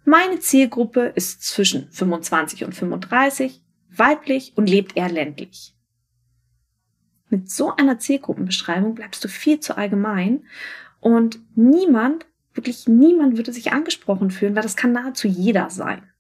meine 0.04 0.40
Zielgruppe 0.40 1.14
ist 1.16 1.44
zwischen 1.44 1.90
25 1.92 2.66
und 2.66 2.74
35, 2.74 3.62
weiblich 3.90 4.54
und 4.56 4.70
lebt 4.70 4.98
eher 4.98 5.10
ländlich. 5.10 5.74
Mit 7.30 7.50
so 7.50 7.76
einer 7.76 8.00
Zielgruppenbeschreibung 8.00 8.96
bleibst 8.96 9.24
du 9.24 9.30
viel 9.30 9.60
zu 9.60 9.78
allgemein 9.78 10.44
und 11.00 11.40
niemand, 11.56 12.26
wirklich 12.54 12.88
niemand 12.88 13.38
würde 13.38 13.54
sich 13.54 13.72
angesprochen 13.72 14.32
fühlen, 14.32 14.56
weil 14.56 14.64
das 14.64 14.76
kann 14.76 14.92
nahezu 14.92 15.28
jeder 15.28 15.70
sein. 15.70 16.11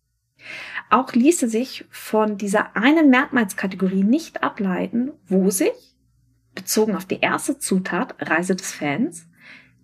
Auch 0.91 1.13
ließe 1.13 1.47
sich 1.47 1.85
von 1.89 2.37
dieser 2.37 2.75
einen 2.75 3.09
Merkmalskategorie 3.09 4.03
nicht 4.03 4.43
ableiten, 4.43 5.13
wo 5.25 5.49
sich, 5.49 5.95
bezogen 6.53 6.97
auf 6.97 7.05
die 7.05 7.21
erste 7.21 7.57
Zutat, 7.57 8.15
Reise 8.19 8.57
des 8.57 8.73
Fans, 8.73 9.25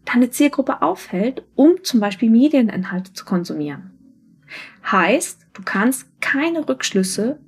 deine 0.04 0.32
Zielgruppe 0.32 0.82
aufhält, 0.82 1.44
um 1.56 1.82
zum 1.82 2.02
Beispiel 2.02 2.30
Medieninhalte 2.30 3.14
zu 3.14 3.24
konsumieren. 3.24 3.92
Heißt, 4.92 5.48
du 5.54 5.62
kannst 5.64 6.08
keine 6.20 6.68
Rückschlüsse 6.68 7.40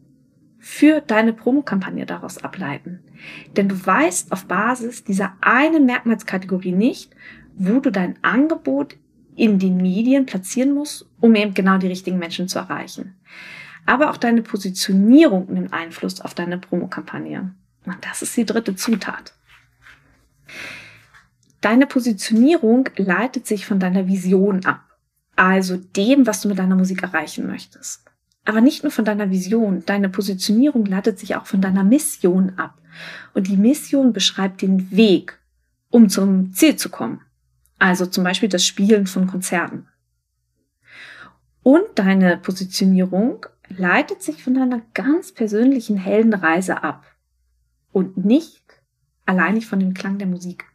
für 0.58 1.02
deine 1.02 1.34
Promokampagne 1.34 2.06
daraus 2.06 2.38
ableiten. 2.38 3.02
Denn 3.58 3.68
du 3.68 3.86
weißt 3.86 4.32
auf 4.32 4.46
Basis 4.46 5.04
dieser 5.04 5.36
einen 5.42 5.86
Merkmalskategorie 5.86 6.72
nicht, 6.72 7.14
wo 7.56 7.82
du 7.82 7.92
dein 7.92 8.18
Angebot 8.24 8.96
in 9.40 9.58
den 9.58 9.78
Medien 9.78 10.26
platzieren 10.26 10.74
musst, 10.74 11.06
um 11.20 11.34
eben 11.36 11.54
genau 11.54 11.78
die 11.78 11.88
richtigen 11.88 12.20
Menschen 12.20 12.48
zu 12.48 12.60
erreichen. 12.60 13.16
Aber 13.86 14.12
auch 14.12 14.18
deine 14.18 14.42
Positionierung 14.42 15.52
nimmt 15.52 15.74
Einfluss 15.74 16.22
auf 16.22 16.34
deine 16.34 16.58
Promokampagne. 16.58 17.56
Und 17.86 17.98
das 18.02 18.22
ist 18.22 18.36
die 18.36 18.46
dritte 18.46 18.76
Zutat. 18.76 19.34
Deine 21.62 21.88
Positionierung 21.88 22.90
leitet 22.98 23.48
sich 23.48 23.66
von 23.66 23.80
deiner 23.80 24.08
Vision 24.08 24.66
ab, 24.66 24.82
also 25.36 25.78
dem, 25.78 26.28
was 26.28 26.42
du 26.42 26.50
mit 26.50 26.60
deiner 26.60 26.76
Musik 26.76 27.04
erreichen 27.04 27.48
möchtest. 27.48 28.06
Aber 28.46 28.62
nicht 28.62 28.84
nur 28.84 28.92
von 28.92 29.06
deiner 29.06 29.30
Vision, 29.30 29.84
deine 29.86 30.10
Positionierung 30.10 30.86
leitet 30.86 31.20
sich 31.20 31.36
auch 31.36 31.46
von 31.46 31.62
deiner 31.62 31.84
Mission 31.84 32.54
ab. 32.58 32.78
Und 33.34 33.48
die 33.48 33.58
Mission 33.58 34.12
beschreibt 34.14 34.62
den 34.62 34.92
Weg, 34.92 35.40
um 35.90 36.10
zum 36.10 36.54
Ziel 36.54 36.76
zu 36.76 36.90
kommen. 36.90 37.22
Also 37.80 38.06
zum 38.06 38.24
Beispiel 38.24 38.50
das 38.50 38.66
Spielen 38.66 39.08
von 39.08 39.28
Konzerten. 39.28 39.88
Und 41.64 41.86
deine 41.96 42.38
Positionierung 42.38 43.46
leitet 43.70 44.22
sich 44.22 44.44
von 44.44 44.54
deiner 44.54 44.82
ganz 44.94 45.32
persönlichen 45.32 45.98
Heldenreise 45.98 46.84
ab 46.84 47.06
und 47.92 48.18
nicht 48.18 48.64
alleinig 49.26 49.66
von 49.66 49.80
dem 49.80 49.94
Klang 49.94 50.18
der 50.18 50.28
Musik. 50.28 50.66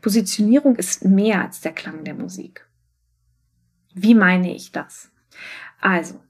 Positionierung 0.00 0.76
ist 0.76 1.04
mehr 1.04 1.42
als 1.42 1.60
der 1.60 1.72
Klang 1.72 2.04
der 2.04 2.14
Musik. 2.14 2.66
Wie 3.94 4.14
meine 4.14 4.54
ich 4.54 4.72
das? 4.72 5.10
Also, 5.80 6.20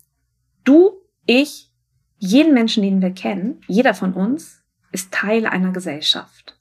du, 0.65 0.93
ich, 1.27 1.73
jeden 2.19 2.53
Menschen, 2.53 2.83
den 2.83 3.01
wir 3.01 3.13
kennen, 3.13 3.61
jeder 3.67 3.95
von 3.95 4.13
uns 4.13 4.63
ist 4.93 5.13
Teil 5.13 5.47
einer 5.47 5.73
Gesellschaft. 5.73 6.60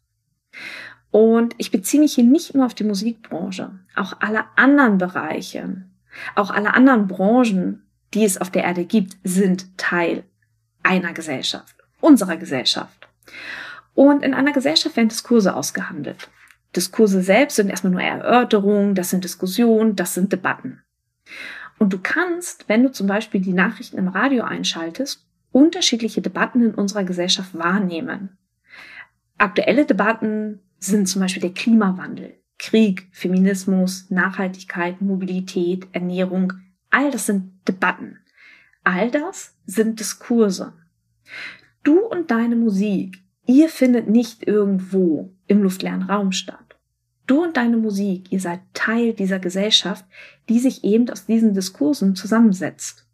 Und 1.12 1.56
ich 1.58 1.72
beziehe 1.72 2.01
mich 2.01 2.13
hier 2.13 2.24
nicht 2.24 2.54
nur 2.54 2.66
auf 2.66 2.75
die 2.75 2.84
Musikbranche, 2.84 3.72
auch 3.96 4.13
alle 4.20 4.46
anderen 4.56 4.98
Bereiche, 4.98 5.84
auch 6.36 6.51
alle 6.51 6.74
anderen 6.74 7.08
Branchen, 7.08 7.84
die 8.13 8.25
es 8.25 8.39
auf 8.39 8.51
der 8.51 8.63
Erde 8.63 8.86
gibt, 8.86 9.18
sind 9.24 9.78
Teil 9.78 10.24
einer 10.84 11.13
Gesellschaft, 11.13 11.75
unserer 12.00 12.38
Gesellschaft. 12.38 13.08
Und 13.96 14.24
in 14.24 14.34
einer 14.34 14.54
Gesellschaft 14.54 14.96
werden 14.96 15.10
Diskurse 15.10 15.56
ausgehandelt. 15.56 16.30
Diskurse 16.75 17.22
selbst 17.22 17.56
sind 17.56 17.70
erstmal 17.70 17.92
nur 17.92 18.01
Erörterungen, 18.01 18.96
das 18.96 19.10
sind 19.10 19.24
Diskussionen, 19.24 19.96
das 19.96 20.13
sind 20.13 20.32
Debatten. 20.32 20.82
Und 21.80 21.94
du 21.94 22.00
kannst, 22.01 22.68
wenn 22.70 22.84
du 22.84 22.92
zum 22.92 23.08
Beispiel 23.08 23.42
die 23.42 23.54
Nachrichten 23.54 23.98
im 23.98 24.08
Radio 24.08 24.44
einschaltest, 24.44 25.25
unterschiedliche 25.51 26.22
Debatten 26.22 26.62
in 26.62 26.75
unserer 26.75 27.04
Gesellschaft 27.04 27.58
wahrnehmen. 27.58 28.38
Aktuelle 29.38 29.86
Debatten 29.86 30.60
sind 30.79 31.07
zum 31.07 31.21
Beispiel 31.21 31.41
der 31.41 31.53
Klimawandel, 31.53 32.36
Krieg, 32.57 33.07
Feminismus, 33.12 34.09
Nachhaltigkeit, 34.09 35.01
Mobilität, 35.01 35.88
Ernährung. 35.91 36.53
All 36.89 37.12
das 37.12 37.25
sind 37.25 37.51
Debatten. 37.67 38.17
All 38.83 39.12
das 39.12 39.55
sind 39.65 40.00
Diskurse. 40.00 40.74
Du 41.83 42.00
und 42.00 42.31
deine 42.31 42.55
Musik, 42.55 43.17
ihr 43.45 43.69
findet 43.69 44.09
nicht 44.09 44.48
irgendwo 44.48 45.33
im 45.48 45.63
luftleeren 45.63 46.03
Raum 46.03 46.31
statt. 46.31 46.77
Du 47.27 47.43
und 47.43 47.57
deine 47.57 47.77
Musik, 47.77 48.31
ihr 48.31 48.39
seid 48.39 48.62
Teil 48.74 49.13
dieser 49.13 49.39
Gesellschaft, 49.39 50.03
die 50.50 50.59
sich 50.59 50.83
eben 50.83 51.09
aus 51.09 51.25
diesen 51.25 51.53
Diskursen 51.53 52.15
zusammensetzt. 52.15 53.09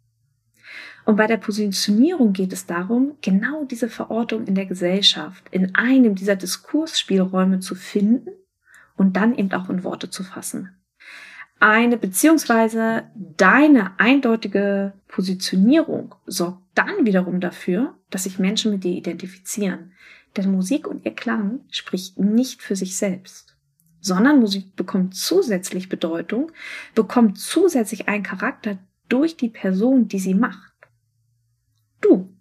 Und 1.06 1.14
bei 1.14 1.28
der 1.28 1.36
Positionierung 1.36 2.32
geht 2.32 2.52
es 2.52 2.66
darum, 2.66 3.16
genau 3.22 3.64
diese 3.64 3.88
Verortung 3.88 4.44
in 4.44 4.56
der 4.56 4.66
Gesellschaft, 4.66 5.44
in 5.52 5.76
einem 5.76 6.16
dieser 6.16 6.34
Diskursspielräume 6.34 7.60
zu 7.60 7.76
finden 7.76 8.30
und 8.96 9.16
dann 9.16 9.36
eben 9.36 9.52
auch 9.52 9.70
in 9.70 9.84
Worte 9.84 10.10
zu 10.10 10.24
fassen. 10.24 10.76
Eine 11.60 11.96
beziehungsweise 11.96 13.04
deine 13.14 13.98
eindeutige 14.00 14.94
Positionierung 15.06 16.16
sorgt 16.26 16.62
dann 16.74 17.06
wiederum 17.06 17.38
dafür, 17.38 17.94
dass 18.10 18.24
sich 18.24 18.40
Menschen 18.40 18.72
mit 18.72 18.82
dir 18.82 18.92
identifizieren. 18.92 19.92
Denn 20.36 20.50
Musik 20.50 20.88
und 20.88 21.06
ihr 21.06 21.14
Klang 21.14 21.60
spricht 21.70 22.18
nicht 22.18 22.62
für 22.62 22.74
sich 22.74 22.98
selbst, 22.98 23.56
sondern 24.00 24.40
Musik 24.40 24.74
bekommt 24.74 25.14
zusätzlich 25.14 25.88
Bedeutung, 25.88 26.50
bekommt 26.96 27.38
zusätzlich 27.38 28.08
einen 28.08 28.24
Charakter 28.24 28.76
durch 29.08 29.36
die 29.36 29.48
Person, 29.48 30.08
die 30.08 30.18
sie 30.18 30.34
macht 30.34 30.75
du. 32.06 32.32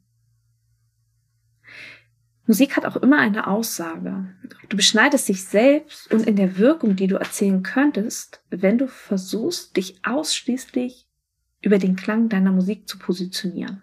Musik 2.47 2.77
hat 2.77 2.85
auch 2.85 2.97
immer 2.97 3.17
eine 3.17 3.47
Aussage. 3.47 4.27
Du 4.69 4.77
beschneidest 4.77 5.27
dich 5.27 5.45
selbst 5.45 6.11
und 6.13 6.27
in 6.27 6.35
der 6.35 6.57
Wirkung, 6.57 6.95
die 6.95 7.07
du 7.07 7.15
erzählen 7.15 7.63
könntest, 7.63 8.41
wenn 8.51 8.77
du 8.77 8.87
versuchst, 8.87 9.75
dich 9.75 9.99
ausschließlich 10.05 11.07
über 11.61 11.79
den 11.79 11.95
Klang 11.95 12.29
deiner 12.29 12.51
Musik 12.51 12.87
zu 12.87 12.99
positionieren. 12.99 13.81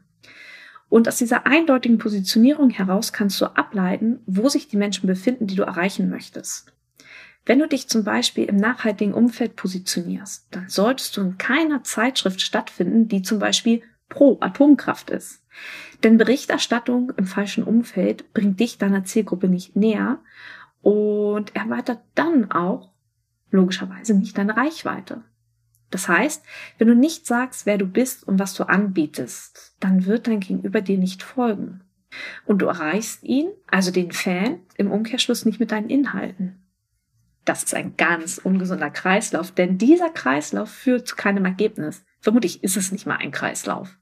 Und 0.88 1.08
aus 1.08 1.16
dieser 1.16 1.46
eindeutigen 1.46 1.98
Positionierung 1.98 2.70
heraus 2.70 3.12
kannst 3.12 3.40
du 3.40 3.46
ableiten, 3.46 4.20
wo 4.26 4.48
sich 4.48 4.68
die 4.68 4.76
Menschen 4.76 5.06
befinden, 5.06 5.46
die 5.46 5.56
du 5.56 5.62
erreichen 5.62 6.08
möchtest. 6.08 6.72
Wenn 7.44 7.58
du 7.58 7.66
dich 7.66 7.88
zum 7.88 8.04
Beispiel 8.04 8.44
im 8.44 8.56
nachhaltigen 8.56 9.14
Umfeld 9.14 9.56
positionierst, 9.56 10.46
dann 10.52 10.68
solltest 10.68 11.16
du 11.16 11.22
in 11.22 11.38
keiner 11.38 11.82
Zeitschrift 11.82 12.40
stattfinden, 12.40 13.08
die 13.08 13.22
zum 13.22 13.40
Beispiel 13.40 13.82
pro 14.12 14.37
Atomkraft 14.40 15.09
ist. 15.11 15.42
Denn 16.04 16.19
Berichterstattung 16.19 17.12
im 17.16 17.26
falschen 17.26 17.64
Umfeld 17.64 18.33
bringt 18.35 18.61
dich 18.61 18.76
deiner 18.76 19.04
Zielgruppe 19.04 19.49
nicht 19.49 19.75
näher 19.75 20.19
und 20.83 21.57
erweitert 21.57 22.00
dann 22.14 22.50
auch 22.50 22.90
logischerweise 23.50 24.14
nicht 24.14 24.37
deine 24.37 24.57
Reichweite. 24.57 25.23
Das 25.90 26.09
heißt, 26.09 26.45
wenn 26.78 26.88
du 26.88 26.95
nicht 26.95 27.26
sagst, 27.26 27.64
wer 27.64 27.78
du 27.78 27.87
bist 27.87 28.26
und 28.26 28.38
was 28.38 28.54
du 28.54 28.64
anbietest, 28.64 29.76
dann 29.81 30.04
wird 30.04 30.26
dein 30.26 30.40
Gegenüber 30.40 30.83
dir 30.83 30.99
nicht 30.99 31.23
folgen. 31.23 31.83
Und 32.45 32.61
du 32.61 32.66
erreichst 32.66 33.23
ihn, 33.23 33.49
also 33.66 33.90
den 33.90 34.12
Fan, 34.12 34.61
im 34.76 34.90
Umkehrschluss 34.90 35.47
nicht 35.47 35.61
mit 35.61 35.73
deinen 35.73 35.88
Inhalten. 35.88 36.62
Das 37.45 37.62
ist 37.62 37.75
ein 37.75 37.97
ganz 37.97 38.38
ungesunder 38.38 38.90
Kreislauf, 38.90 39.50
denn 39.52 39.78
dieser 39.78 40.11
Kreislauf 40.11 40.71
führt 40.71 41.09
zu 41.09 41.16
keinem 41.16 41.45
Ergebnis. 41.45 42.04
Vermutlich 42.21 42.62
ist 42.62 42.76
es 42.76 42.92
nicht 42.92 43.07
mal 43.07 43.16
ein 43.16 43.33
Kreislauf. 43.33 43.99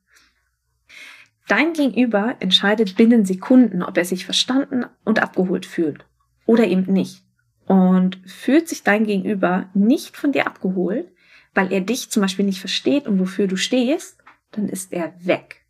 Dein 1.51 1.73
Gegenüber 1.73 2.37
entscheidet 2.39 2.95
binnen 2.95 3.25
Sekunden, 3.25 3.83
ob 3.83 3.97
er 3.97 4.05
sich 4.05 4.25
verstanden 4.25 4.87
und 5.05 5.21
abgeholt 5.21 5.67
fühlt 5.67 6.07
oder 6.47 6.69
eben 6.69 6.93
nicht. 6.93 7.25
Und 7.67 8.21
fühlt 8.25 8.69
sich 8.69 8.85
dein 8.85 9.05
Gegenüber 9.05 9.69
nicht 9.75 10.17
von 10.17 10.31
dir 10.31 10.47
abgeholt, 10.47 11.11
weil 11.53 11.73
er 11.73 11.81
dich 11.81 12.09
zum 12.09 12.21
Beispiel 12.21 12.45
nicht 12.45 12.61
versteht 12.61 13.09
und 13.09 13.19
wofür 13.19 13.49
du 13.49 13.57
stehst, 13.57 14.23
dann 14.53 14.69
ist 14.69 14.93
er 14.93 15.13
weg. 15.27 15.67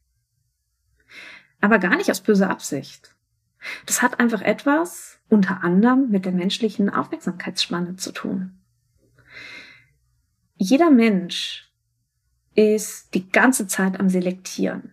Aber 1.62 1.78
gar 1.78 1.96
nicht 1.96 2.10
aus 2.10 2.20
böser 2.20 2.50
Absicht. 2.50 3.16
Das 3.87 4.02
hat 4.02 4.20
einfach 4.20 4.42
etwas 4.42 5.18
unter 5.30 5.64
anderem 5.64 6.10
mit 6.10 6.26
der 6.26 6.32
menschlichen 6.32 6.90
Aufmerksamkeitsspanne 6.90 7.96
zu 7.96 8.12
tun. 8.12 8.58
Jeder 10.56 10.90
Mensch 10.90 11.72
ist 12.54 13.14
die 13.14 13.30
ganze 13.30 13.66
Zeit 13.66 13.99
am 13.99 14.10
Selektieren. 14.10 14.92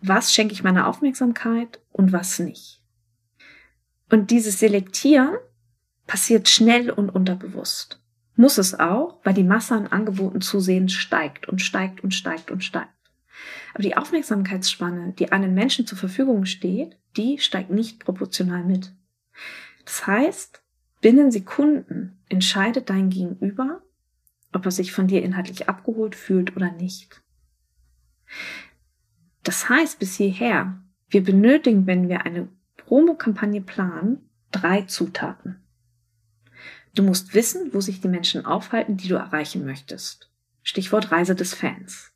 Was 0.00 0.32
schenke 0.32 0.52
ich 0.52 0.62
meiner 0.62 0.86
Aufmerksamkeit 0.86 1.80
und 1.92 2.12
was 2.12 2.38
nicht? 2.38 2.80
Und 4.10 4.30
dieses 4.30 4.58
Selektieren 4.58 5.36
passiert 6.06 6.48
schnell 6.48 6.90
und 6.90 7.10
unterbewusst. 7.10 8.00
Muss 8.36 8.58
es 8.58 8.78
auch, 8.78 9.18
weil 9.24 9.34
die 9.34 9.44
Masse 9.44 9.74
an 9.74 9.88
Angeboten 9.88 10.40
zusehends 10.40 10.92
steigt 10.92 11.48
und 11.48 11.60
steigt 11.60 12.02
und 12.02 12.14
steigt 12.14 12.50
und 12.50 12.62
steigt. 12.62 12.88
Aber 13.74 13.82
die 13.82 13.96
Aufmerksamkeitsspanne, 13.96 15.12
die 15.18 15.32
einem 15.32 15.54
Menschen 15.54 15.86
zur 15.86 15.98
Verfügung 15.98 16.44
steht, 16.44 16.96
die 17.16 17.38
steigt 17.38 17.70
nicht 17.70 17.98
proportional 18.00 18.64
mit. 18.64 18.92
Das 19.84 20.06
heißt, 20.06 20.62
binnen 21.00 21.30
Sekunden 21.30 22.18
entscheidet 22.28 22.90
dein 22.90 23.10
Gegenüber, 23.10 23.82
ob 24.52 24.64
er 24.64 24.70
sich 24.70 24.92
von 24.92 25.08
dir 25.08 25.22
inhaltlich 25.22 25.68
abgeholt 25.68 26.14
fühlt 26.14 26.56
oder 26.56 26.70
nicht. 26.70 27.22
Das 29.48 29.70
heißt 29.70 29.98
bis 29.98 30.16
hierher, 30.16 30.78
wir 31.08 31.24
benötigen, 31.24 31.86
wenn 31.86 32.10
wir 32.10 32.26
eine 32.26 32.48
Promokampagne 32.76 33.62
planen, 33.62 34.28
drei 34.50 34.82
Zutaten. 34.82 35.56
Du 36.94 37.02
musst 37.02 37.32
wissen, 37.32 37.72
wo 37.72 37.80
sich 37.80 38.02
die 38.02 38.08
Menschen 38.08 38.44
aufhalten, 38.44 38.98
die 38.98 39.08
du 39.08 39.14
erreichen 39.14 39.64
möchtest. 39.64 40.30
Stichwort 40.62 41.12
Reise 41.12 41.34
des 41.34 41.54
Fans. 41.54 42.12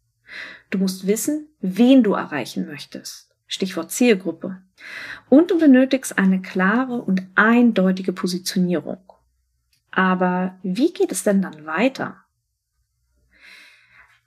Du 0.68 0.76
musst 0.76 1.06
wissen, 1.06 1.48
wen 1.62 2.02
du 2.02 2.12
erreichen 2.12 2.66
möchtest. 2.66 3.34
Stichwort 3.46 3.90
Zielgruppe. 3.90 4.60
Und 5.30 5.50
du 5.50 5.58
benötigst 5.58 6.18
eine 6.18 6.42
klare 6.42 7.00
und 7.00 7.22
eindeutige 7.34 8.12
Positionierung. 8.12 9.10
Aber 9.90 10.58
wie 10.62 10.92
geht 10.92 11.12
es 11.12 11.22
denn 11.22 11.40
dann 11.40 11.64
weiter? 11.64 12.26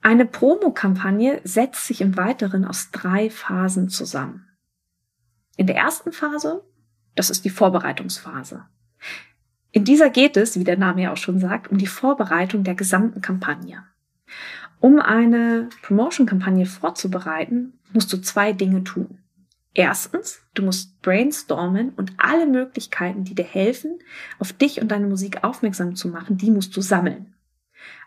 Eine 0.06 0.24
Promokampagne 0.24 1.40
setzt 1.42 1.88
sich 1.88 2.00
im 2.00 2.16
Weiteren 2.16 2.64
aus 2.64 2.92
drei 2.92 3.28
Phasen 3.28 3.88
zusammen. 3.88 4.46
In 5.56 5.66
der 5.66 5.74
ersten 5.74 6.12
Phase, 6.12 6.62
das 7.16 7.28
ist 7.28 7.44
die 7.44 7.50
Vorbereitungsphase. 7.50 8.66
In 9.72 9.82
dieser 9.82 10.08
geht 10.10 10.36
es, 10.36 10.56
wie 10.60 10.62
der 10.62 10.78
Name 10.78 11.02
ja 11.02 11.12
auch 11.12 11.16
schon 11.16 11.40
sagt, 11.40 11.72
um 11.72 11.78
die 11.78 11.88
Vorbereitung 11.88 12.62
der 12.62 12.76
gesamten 12.76 13.20
Kampagne. 13.20 13.82
Um 14.78 15.00
eine 15.00 15.70
Promotion-Kampagne 15.82 16.66
vorzubereiten, 16.66 17.72
musst 17.92 18.12
du 18.12 18.18
zwei 18.18 18.52
Dinge 18.52 18.84
tun. 18.84 19.18
Erstens, 19.74 20.40
du 20.54 20.62
musst 20.62 21.02
brainstormen 21.02 21.90
und 21.96 22.12
alle 22.18 22.46
Möglichkeiten, 22.46 23.24
die 23.24 23.34
dir 23.34 23.44
helfen, 23.44 23.98
auf 24.38 24.52
dich 24.52 24.80
und 24.80 24.92
deine 24.92 25.08
Musik 25.08 25.42
aufmerksam 25.42 25.96
zu 25.96 26.06
machen, 26.06 26.36
die 26.36 26.52
musst 26.52 26.76
du 26.76 26.80
sammeln. 26.80 27.34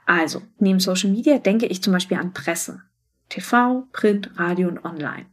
Also, 0.10 0.42
neben 0.58 0.80
Social 0.80 1.12
Media 1.12 1.38
denke 1.38 1.68
ich 1.68 1.84
zum 1.84 1.94
Beispiel 1.94 2.18
an 2.18 2.34
Presse. 2.34 2.82
TV, 3.30 3.84
Print, 3.92 4.32
Radio 4.38 4.68
und 4.68 4.84
Online. 4.84 5.28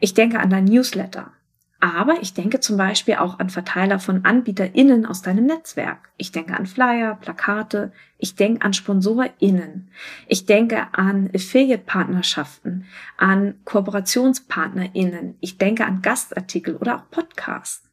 Ich 0.00 0.14
denke 0.14 0.40
an 0.40 0.50
dein 0.50 0.64
Newsletter. 0.64 1.30
Aber 1.78 2.20
ich 2.20 2.34
denke 2.34 2.58
zum 2.58 2.76
Beispiel 2.76 3.14
auch 3.14 3.38
an 3.38 3.50
Verteiler 3.50 4.00
von 4.00 4.24
AnbieterInnen 4.24 5.06
aus 5.06 5.22
deinem 5.22 5.46
Netzwerk. 5.46 6.10
Ich 6.16 6.32
denke 6.32 6.56
an 6.56 6.66
Flyer, 6.66 7.14
Plakate. 7.20 7.92
Ich 8.18 8.34
denke 8.34 8.62
an 8.66 8.72
SponsorInnen. 8.72 9.92
Ich 10.26 10.44
denke 10.44 10.88
an 10.90 11.30
Affiliate-Partnerschaften, 11.32 12.86
an 13.16 13.60
KooperationspartnerInnen. 13.64 15.36
Ich 15.38 15.56
denke 15.56 15.86
an 15.86 16.02
Gastartikel 16.02 16.74
oder 16.74 16.96
auch 16.96 17.10
Podcasts. 17.12 17.88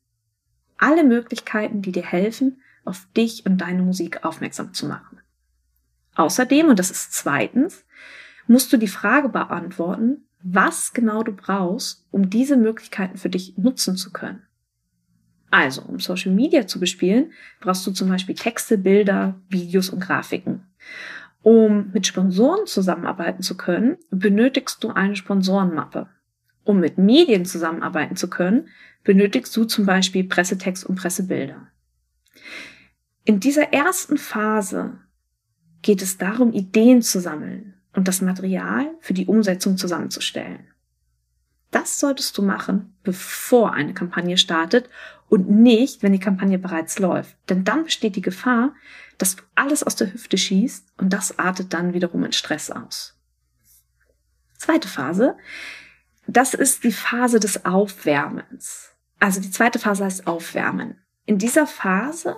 Alle 0.80 1.04
Möglichkeiten, 1.04 1.84
die 1.84 1.92
dir 1.92 2.06
helfen, 2.06 2.60
auf 2.86 3.06
dich 3.16 3.46
und 3.46 3.60
deine 3.60 3.84
Musik 3.84 4.26
aufmerksam 4.26 4.74
zu 4.74 4.88
machen. 4.88 5.20
Außerdem, 6.18 6.68
und 6.68 6.80
das 6.80 6.90
ist 6.92 7.14
zweitens, 7.14 7.86
musst 8.48 8.74
du 8.74 8.78
die 8.78 8.88
Frage 8.88 9.30
beantworten, 9.30 10.26
was 10.42 10.92
genau 10.92 11.22
du 11.24 11.32
brauchst, 11.32 12.08
um 12.12 12.30
diese 12.30 12.58
Möglichkeiten 12.58 13.18
für 13.18 13.30
dich 13.30 13.58
nutzen 13.58 13.96
zu 13.96 14.12
können. 14.12 14.42
Also, 15.52 15.84
um 15.84 16.00
Social 16.00 16.34
Media 16.34 16.68
zu 16.68 16.80
bespielen, 16.80 17.32
brauchst 17.62 17.86
du 17.86 17.92
zum 17.92 18.10
Beispiel 18.10 18.36
Texte, 18.36 18.78
Bilder, 18.78 19.40
Videos 19.48 19.90
und 19.90 20.00
Grafiken. 20.00 20.66
Um 21.44 21.92
mit 21.94 22.08
Sponsoren 22.08 22.66
zusammenarbeiten 22.66 23.44
zu 23.44 23.56
können, 23.56 23.98
benötigst 24.10 24.84
du 24.84 24.90
eine 24.90 25.16
Sponsorenmappe. 25.16 26.10
Um 26.64 26.80
mit 26.80 26.98
Medien 26.98 27.46
zusammenarbeiten 27.46 28.16
zu 28.16 28.30
können, 28.30 28.68
benötigst 29.04 29.56
du 29.56 29.66
zum 29.66 29.86
Beispiel 29.86 30.24
Pressetext 30.24 30.84
und 30.84 30.96
Pressebilder. 30.96 31.68
In 33.24 33.40
dieser 33.40 33.72
ersten 33.72 34.18
Phase 34.18 35.00
geht 35.88 36.02
es 36.02 36.18
darum, 36.18 36.52
Ideen 36.52 37.02
zu 37.02 37.22
sammeln, 37.22 37.74
und 37.94 38.10
das 38.10 38.20
Material 38.20 38.94
für 39.00 39.14
die 39.14 39.26
Umsetzung 39.26 39.78
zusammenzustellen. 39.78 40.68
Das 41.72 41.98
solltest 41.98 42.38
du 42.38 42.42
machen, 42.42 42.94
bevor 43.04 43.72
eine 43.72 43.94
Kampagne 43.94 44.38
startet 44.38 44.90
und 45.30 45.50
nicht, 45.50 46.04
wenn 46.04 46.12
die 46.12 46.20
Kampagne 46.20 46.60
bereits 46.60 47.00
läuft. 47.00 47.38
Denn 47.48 47.64
dann 47.64 47.86
besteht 47.86 48.18
die 48.18 48.22
Gefahr, 48.22 48.76
dass 49.18 49.38
du 49.38 49.44
alles 49.56 49.82
aus 49.82 49.96
der 49.96 50.14
Hüfte 50.14 50.38
schießt 50.38 50.92
und 50.98 51.14
das 51.14 51.40
artet 51.40 51.74
dann 51.74 51.94
wiederum 51.94 52.26
in 52.26 52.34
Stress 52.34 52.70
aus. 52.70 53.18
Zweite 54.58 54.90
Phase, 54.90 55.38
das 56.28 56.54
ist 56.54 56.84
die 56.84 56.92
Phase 56.92 57.40
des 57.40 57.64
Aufwärmens. 57.64 58.92
Also 59.20 59.40
die 59.40 59.52
zweite 59.52 59.80
Phase 59.80 60.04
heißt 60.04 60.28
Aufwärmen. 60.28 61.00
In 61.26 61.38
dieser 61.38 61.66
Phase 61.66 62.36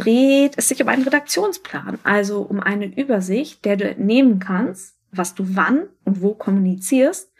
dreht 0.00 0.54
es 0.56 0.68
sich 0.68 0.82
um 0.82 0.88
einen 0.88 1.02
Redaktionsplan, 1.02 1.98
also 2.02 2.40
um 2.42 2.60
eine 2.60 2.86
Übersicht, 2.86 3.64
der 3.64 3.76
du 3.76 3.84
entnehmen 3.84 4.38
kannst, 4.38 4.96
was 5.12 5.34
du 5.34 5.44
wann 5.56 5.88
und 6.04 6.22
wo 6.22 6.34
kommunizierst, 6.34 7.30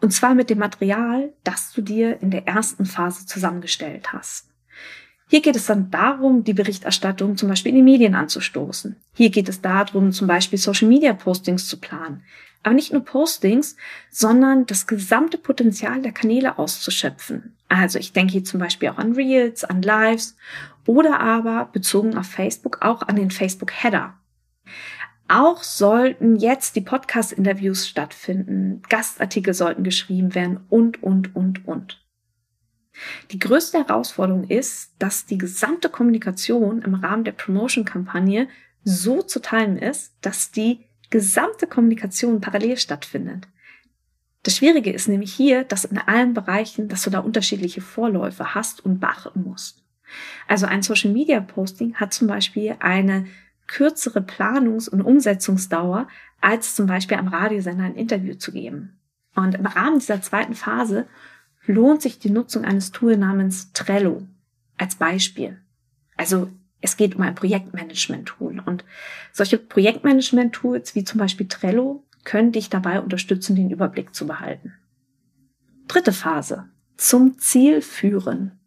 und 0.00 0.12
zwar 0.12 0.34
mit 0.34 0.50
dem 0.50 0.58
Material, 0.58 1.32
das 1.44 1.72
du 1.72 1.82
dir 1.82 2.20
in 2.22 2.30
der 2.30 2.46
ersten 2.46 2.86
Phase 2.86 3.26
zusammengestellt 3.26 4.12
hast. 4.12 4.46
Hier 5.28 5.42
geht 5.42 5.56
es 5.56 5.66
dann 5.66 5.90
darum, 5.90 6.42
die 6.42 6.54
Berichterstattung 6.54 7.36
zum 7.36 7.50
Beispiel 7.50 7.70
in 7.70 7.76
die 7.76 7.82
Medien 7.82 8.14
anzustoßen. 8.14 8.96
Hier 9.14 9.30
geht 9.30 9.48
es 9.48 9.60
darum, 9.60 10.12
zum 10.12 10.26
Beispiel 10.26 10.58
Social 10.58 10.88
Media 10.88 11.12
Postings 11.12 11.68
zu 11.68 11.78
planen. 11.78 12.22
Aber 12.62 12.74
nicht 12.74 12.92
nur 12.92 13.04
Postings, 13.04 13.76
sondern 14.10 14.66
das 14.66 14.86
gesamte 14.86 15.38
Potenzial 15.38 16.02
der 16.02 16.12
Kanäle 16.12 16.58
auszuschöpfen. 16.58 17.56
Also 17.68 17.98
ich 17.98 18.12
denke 18.12 18.32
hier 18.32 18.44
zum 18.44 18.60
Beispiel 18.60 18.88
auch 18.88 18.98
an 18.98 19.12
Reels, 19.12 19.64
an 19.64 19.82
Lives 19.82 20.36
oder 20.86 21.20
aber 21.20 21.66
bezogen 21.72 22.16
auf 22.16 22.26
Facebook 22.26 22.82
auch 22.82 23.02
an 23.02 23.16
den 23.16 23.30
Facebook 23.30 23.72
Header. 23.72 24.14
Auch 25.28 25.62
sollten 25.62 26.36
jetzt 26.36 26.74
die 26.74 26.80
Podcast-Interviews 26.80 27.86
stattfinden, 27.86 28.82
Gastartikel 28.88 29.52
sollten 29.52 29.84
geschrieben 29.84 30.34
werden 30.34 30.60
und, 30.70 31.02
und, 31.02 31.36
und, 31.36 31.68
und. 31.68 32.02
Die 33.30 33.38
größte 33.38 33.78
Herausforderung 33.78 34.44
ist, 34.44 34.94
dass 34.98 35.26
die 35.26 35.38
gesamte 35.38 35.90
Kommunikation 35.90 36.82
im 36.82 36.94
Rahmen 36.94 37.24
der 37.24 37.32
Promotion-Kampagne 37.32 38.48
so 38.84 39.22
zu 39.22 39.40
teilen 39.40 39.76
ist, 39.76 40.14
dass 40.22 40.50
die 40.50 40.87
gesamte 41.10 41.66
Kommunikation 41.66 42.40
parallel 42.40 42.76
stattfindet. 42.76 43.48
Das 44.42 44.56
Schwierige 44.56 44.92
ist 44.92 45.08
nämlich 45.08 45.32
hier, 45.32 45.64
dass 45.64 45.84
in 45.84 45.98
allen 45.98 46.34
Bereichen, 46.34 46.88
dass 46.88 47.02
du 47.02 47.10
da 47.10 47.20
unterschiedliche 47.20 47.80
Vorläufe 47.80 48.54
hast 48.54 48.84
und 48.84 49.00
beachten 49.00 49.42
musst. 49.42 49.82
Also 50.46 50.66
ein 50.66 50.82
Social 50.82 51.12
Media 51.12 51.40
Posting 51.40 51.94
hat 51.96 52.14
zum 52.14 52.28
Beispiel 52.28 52.76
eine 52.80 53.26
kürzere 53.66 54.20
Planungs- 54.20 54.88
und 54.88 55.02
Umsetzungsdauer, 55.02 56.08
als 56.40 56.74
zum 56.74 56.86
Beispiel 56.86 57.18
am 57.18 57.28
Radiosender 57.28 57.84
ein 57.84 57.96
Interview 57.96 58.34
zu 58.34 58.52
geben. 58.52 58.98
Und 59.34 59.54
im 59.54 59.66
Rahmen 59.66 59.98
dieser 59.98 60.22
zweiten 60.22 60.54
Phase 60.54 61.06
lohnt 61.66 62.00
sich 62.00 62.18
die 62.18 62.30
Nutzung 62.30 62.64
eines 62.64 62.92
Tool 62.92 63.16
namens 63.16 63.72
Trello 63.72 64.26
als 64.78 64.94
Beispiel. 64.94 65.58
Also 66.16 66.50
es 66.80 66.96
geht 66.96 67.16
um 67.16 67.22
ein 67.22 67.34
Projektmanagement-Tool 67.34 68.62
und 68.64 68.84
solche 69.32 69.58
Projektmanagement-Tools 69.58 70.94
wie 70.94 71.04
zum 71.04 71.18
Beispiel 71.18 71.48
Trello 71.48 72.04
können 72.24 72.52
dich 72.52 72.70
dabei 72.70 73.00
unterstützen, 73.00 73.56
den 73.56 73.70
Überblick 73.70 74.14
zu 74.14 74.26
behalten. 74.26 74.74
Dritte 75.88 76.12
Phase. 76.12 76.68
Zum 76.96 77.38
Ziel 77.38 77.80
führen. 77.80 78.58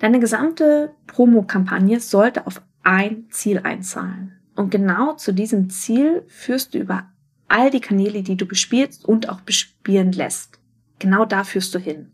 Deine 0.00 0.20
gesamte 0.20 0.94
Promo-Kampagne 1.06 2.00
sollte 2.00 2.46
auf 2.46 2.62
ein 2.82 3.26
Ziel 3.30 3.58
einzahlen. 3.58 4.40
Und 4.56 4.70
genau 4.70 5.14
zu 5.14 5.32
diesem 5.32 5.70
Ziel 5.70 6.24
führst 6.28 6.74
du 6.74 6.78
über 6.78 7.08
all 7.48 7.70
die 7.70 7.80
Kanäle, 7.80 8.22
die 8.22 8.36
du 8.36 8.46
bespielst 8.46 9.04
und 9.04 9.28
auch 9.28 9.40
bespielen 9.40 10.12
lässt. 10.12 10.58
Genau 10.98 11.24
da 11.24 11.44
führst 11.44 11.74
du 11.74 11.78
hin. 11.78 12.12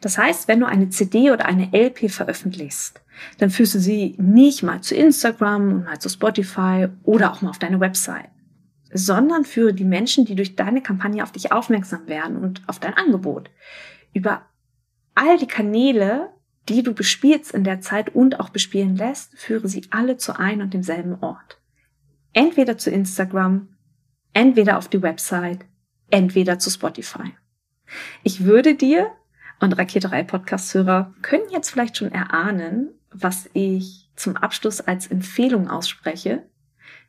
Das 0.00 0.18
heißt, 0.18 0.48
wenn 0.48 0.60
du 0.60 0.66
eine 0.66 0.90
CD 0.90 1.30
oder 1.30 1.46
eine 1.46 1.70
LP 1.72 2.10
veröffentlichst, 2.10 3.00
dann 3.38 3.50
führst 3.50 3.74
du 3.74 3.78
sie 3.78 4.14
nicht 4.18 4.62
mal 4.62 4.80
zu 4.80 4.94
Instagram 4.94 5.72
und 5.72 5.84
mal 5.84 5.98
zu 5.98 6.08
Spotify 6.08 6.88
oder 7.02 7.32
auch 7.32 7.42
mal 7.42 7.50
auf 7.50 7.58
deine 7.58 7.80
Website, 7.80 8.30
sondern 8.92 9.44
für 9.44 9.72
die 9.72 9.84
Menschen, 9.84 10.24
die 10.24 10.34
durch 10.34 10.56
deine 10.56 10.82
Kampagne 10.82 11.22
auf 11.22 11.32
dich 11.32 11.52
aufmerksam 11.52 12.06
werden 12.08 12.36
und 12.36 12.62
auf 12.66 12.78
dein 12.78 12.94
Angebot. 12.94 13.50
Über 14.12 14.42
all 15.14 15.38
die 15.38 15.46
Kanäle, 15.46 16.30
die 16.68 16.82
du 16.82 16.92
bespielst 16.92 17.52
in 17.52 17.64
der 17.64 17.80
Zeit 17.80 18.14
und 18.14 18.40
auch 18.40 18.50
bespielen 18.50 18.96
lässt, 18.96 19.36
führe 19.38 19.68
sie 19.68 19.86
alle 19.90 20.16
zu 20.16 20.38
einem 20.38 20.62
und 20.62 20.74
demselben 20.74 21.16
Ort. 21.20 21.58
Entweder 22.32 22.76
zu 22.76 22.90
Instagram, 22.90 23.68
entweder 24.32 24.76
auf 24.78 24.88
die 24.88 25.00
Website, 25.00 25.64
entweder 26.10 26.58
zu 26.58 26.70
Spotify. 26.70 27.32
Ich 28.22 28.44
würde 28.44 28.74
dir 28.74 29.10
und 29.60 29.78
Raketerei 29.78 30.22
Podcast-Hörer 30.22 31.14
können 31.22 31.48
jetzt 31.50 31.70
vielleicht 31.70 31.96
schon 31.96 32.12
erahnen, 32.12 32.90
was 33.22 33.48
ich 33.52 34.08
zum 34.16 34.36
Abschluss 34.36 34.80
als 34.80 35.06
Empfehlung 35.06 35.68
ausspreche. 35.68 36.42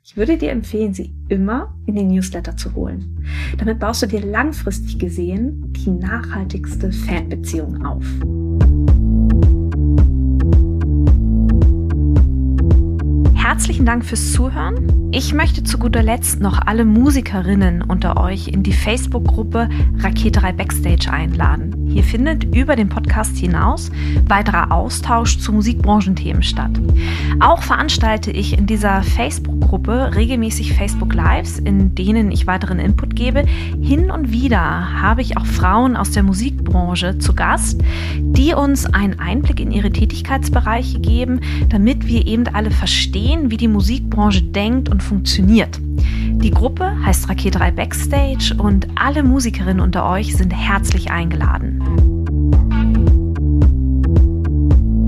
Ich 0.04 0.16
würde 0.16 0.38
dir 0.38 0.52
empfehlen, 0.52 0.94
sie 0.94 1.14
immer 1.28 1.76
in 1.86 1.96
den 1.96 2.08
Newsletter 2.08 2.56
zu 2.56 2.74
holen. 2.76 3.26
Damit 3.58 3.80
baust 3.80 4.02
du 4.02 4.08
dir 4.08 4.22
langfristig 4.26 5.00
gesehen 5.00 5.74
die 5.74 5.90
nachhaltigste 5.90 6.92
Fanbeziehung 6.92 7.86
auf. 7.86 8.06
Herzlichen 13.36 13.86
Dank 13.86 14.06
fürs 14.06 14.34
Zuhören. 14.34 15.10
Ich 15.12 15.34
möchte 15.34 15.64
zu 15.64 15.78
guter 15.78 16.04
Letzt 16.04 16.40
noch 16.40 16.62
alle 16.66 16.86
Musikerinnen 16.86 17.82
unter 17.82 18.18
euch 18.18 18.48
in 18.48 18.64
die 18.64 18.74
Facebook-Gruppe 18.74 19.70
Raketerei 20.00 20.54
Backstage 20.54 21.12
einladen. 21.12 21.77
Hier 21.88 22.04
findet 22.04 22.56
über 22.56 22.76
den 22.76 22.90
Podcast 22.90 23.38
hinaus 23.38 23.92
weiterer 24.28 24.72
Austausch 24.72 25.40
zu 25.40 25.54
Musikbranchenthemen 25.54 26.44
statt. 26.44 26.72
Auch 27.40 27.64
veranstalte 27.64 28.32
ich 28.32 28.58
in 28.58 28.66
dieser 28.66 29.04
Facebook-Gruppe 29.04 30.12
regelmäßig 30.16 30.74
Facebook 30.74 31.14
Lives, 31.14 31.60
in 31.60 31.96
denen 31.96 32.32
ich 32.32 32.48
weiteren 32.48 32.80
Input 32.80 33.16
gebe. 33.16 33.44
Hin 33.82 34.12
und 34.12 34.32
wieder 34.32 35.02
habe 35.02 35.22
ich 35.22 35.38
auch 35.38 35.46
Frauen 35.46 35.96
aus 35.96 36.12
der 36.12 36.24
Musikbranche 36.24 37.18
zu 37.18 37.34
Gast, 37.34 37.82
die 38.18 38.54
uns 38.54 38.86
einen 38.86 39.20
Einblick 39.20 39.60
in 39.60 39.72
ihre 39.72 39.92
Tätigkeitsbereiche 39.92 41.00
geben, 41.00 41.40
damit 41.70 42.08
wir 42.08 42.28
eben 42.28 42.48
alle 42.48 42.72
verstehen, 42.72 43.50
wie 43.50 43.58
die 43.58 43.68
Musikbranche 43.68 44.44
denkt 44.44 44.90
und 44.90 45.02
funktioniert. 45.02 45.80
Die 46.42 46.52
Gruppe 46.52 46.92
heißt 47.04 47.28
Raketerei 47.30 47.72
Backstage 47.72 48.54
und 48.58 48.88
alle 48.96 49.24
Musikerinnen 49.24 49.80
unter 49.80 50.10
euch 50.10 50.36
sind 50.36 50.52
herzlich 50.52 51.10
eingeladen. 51.12 51.82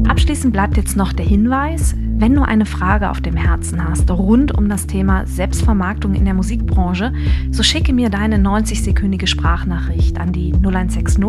Abschließend 0.08 0.52
bleibt 0.52 0.78
jetzt 0.78 0.98
noch 0.98 1.14
der 1.14 1.26
Hinweis, 1.26 1.96
wenn 2.18 2.34
du 2.36 2.42
eine 2.42 2.66
Frage 2.66 3.12
auf 3.12 3.22
dem 3.22 3.38
Herzen 3.38 3.88
hast 3.88 4.12
rund 4.12 4.58
um 4.58 4.68
das 4.68 4.88
Thema 4.88 5.26
Selbstvermarktung 5.26 6.16
in 6.16 6.26
der 6.26 6.34
Musikbranche, 6.34 7.14
so 7.52 7.64
schicke 7.64 7.94
mir 7.94 8.10
deine 8.10 8.36
90-sekündige 8.38 9.28
Sprachnachricht 9.28 10.20
an 10.20 10.34
die 10.34 10.52
0160 10.54 11.24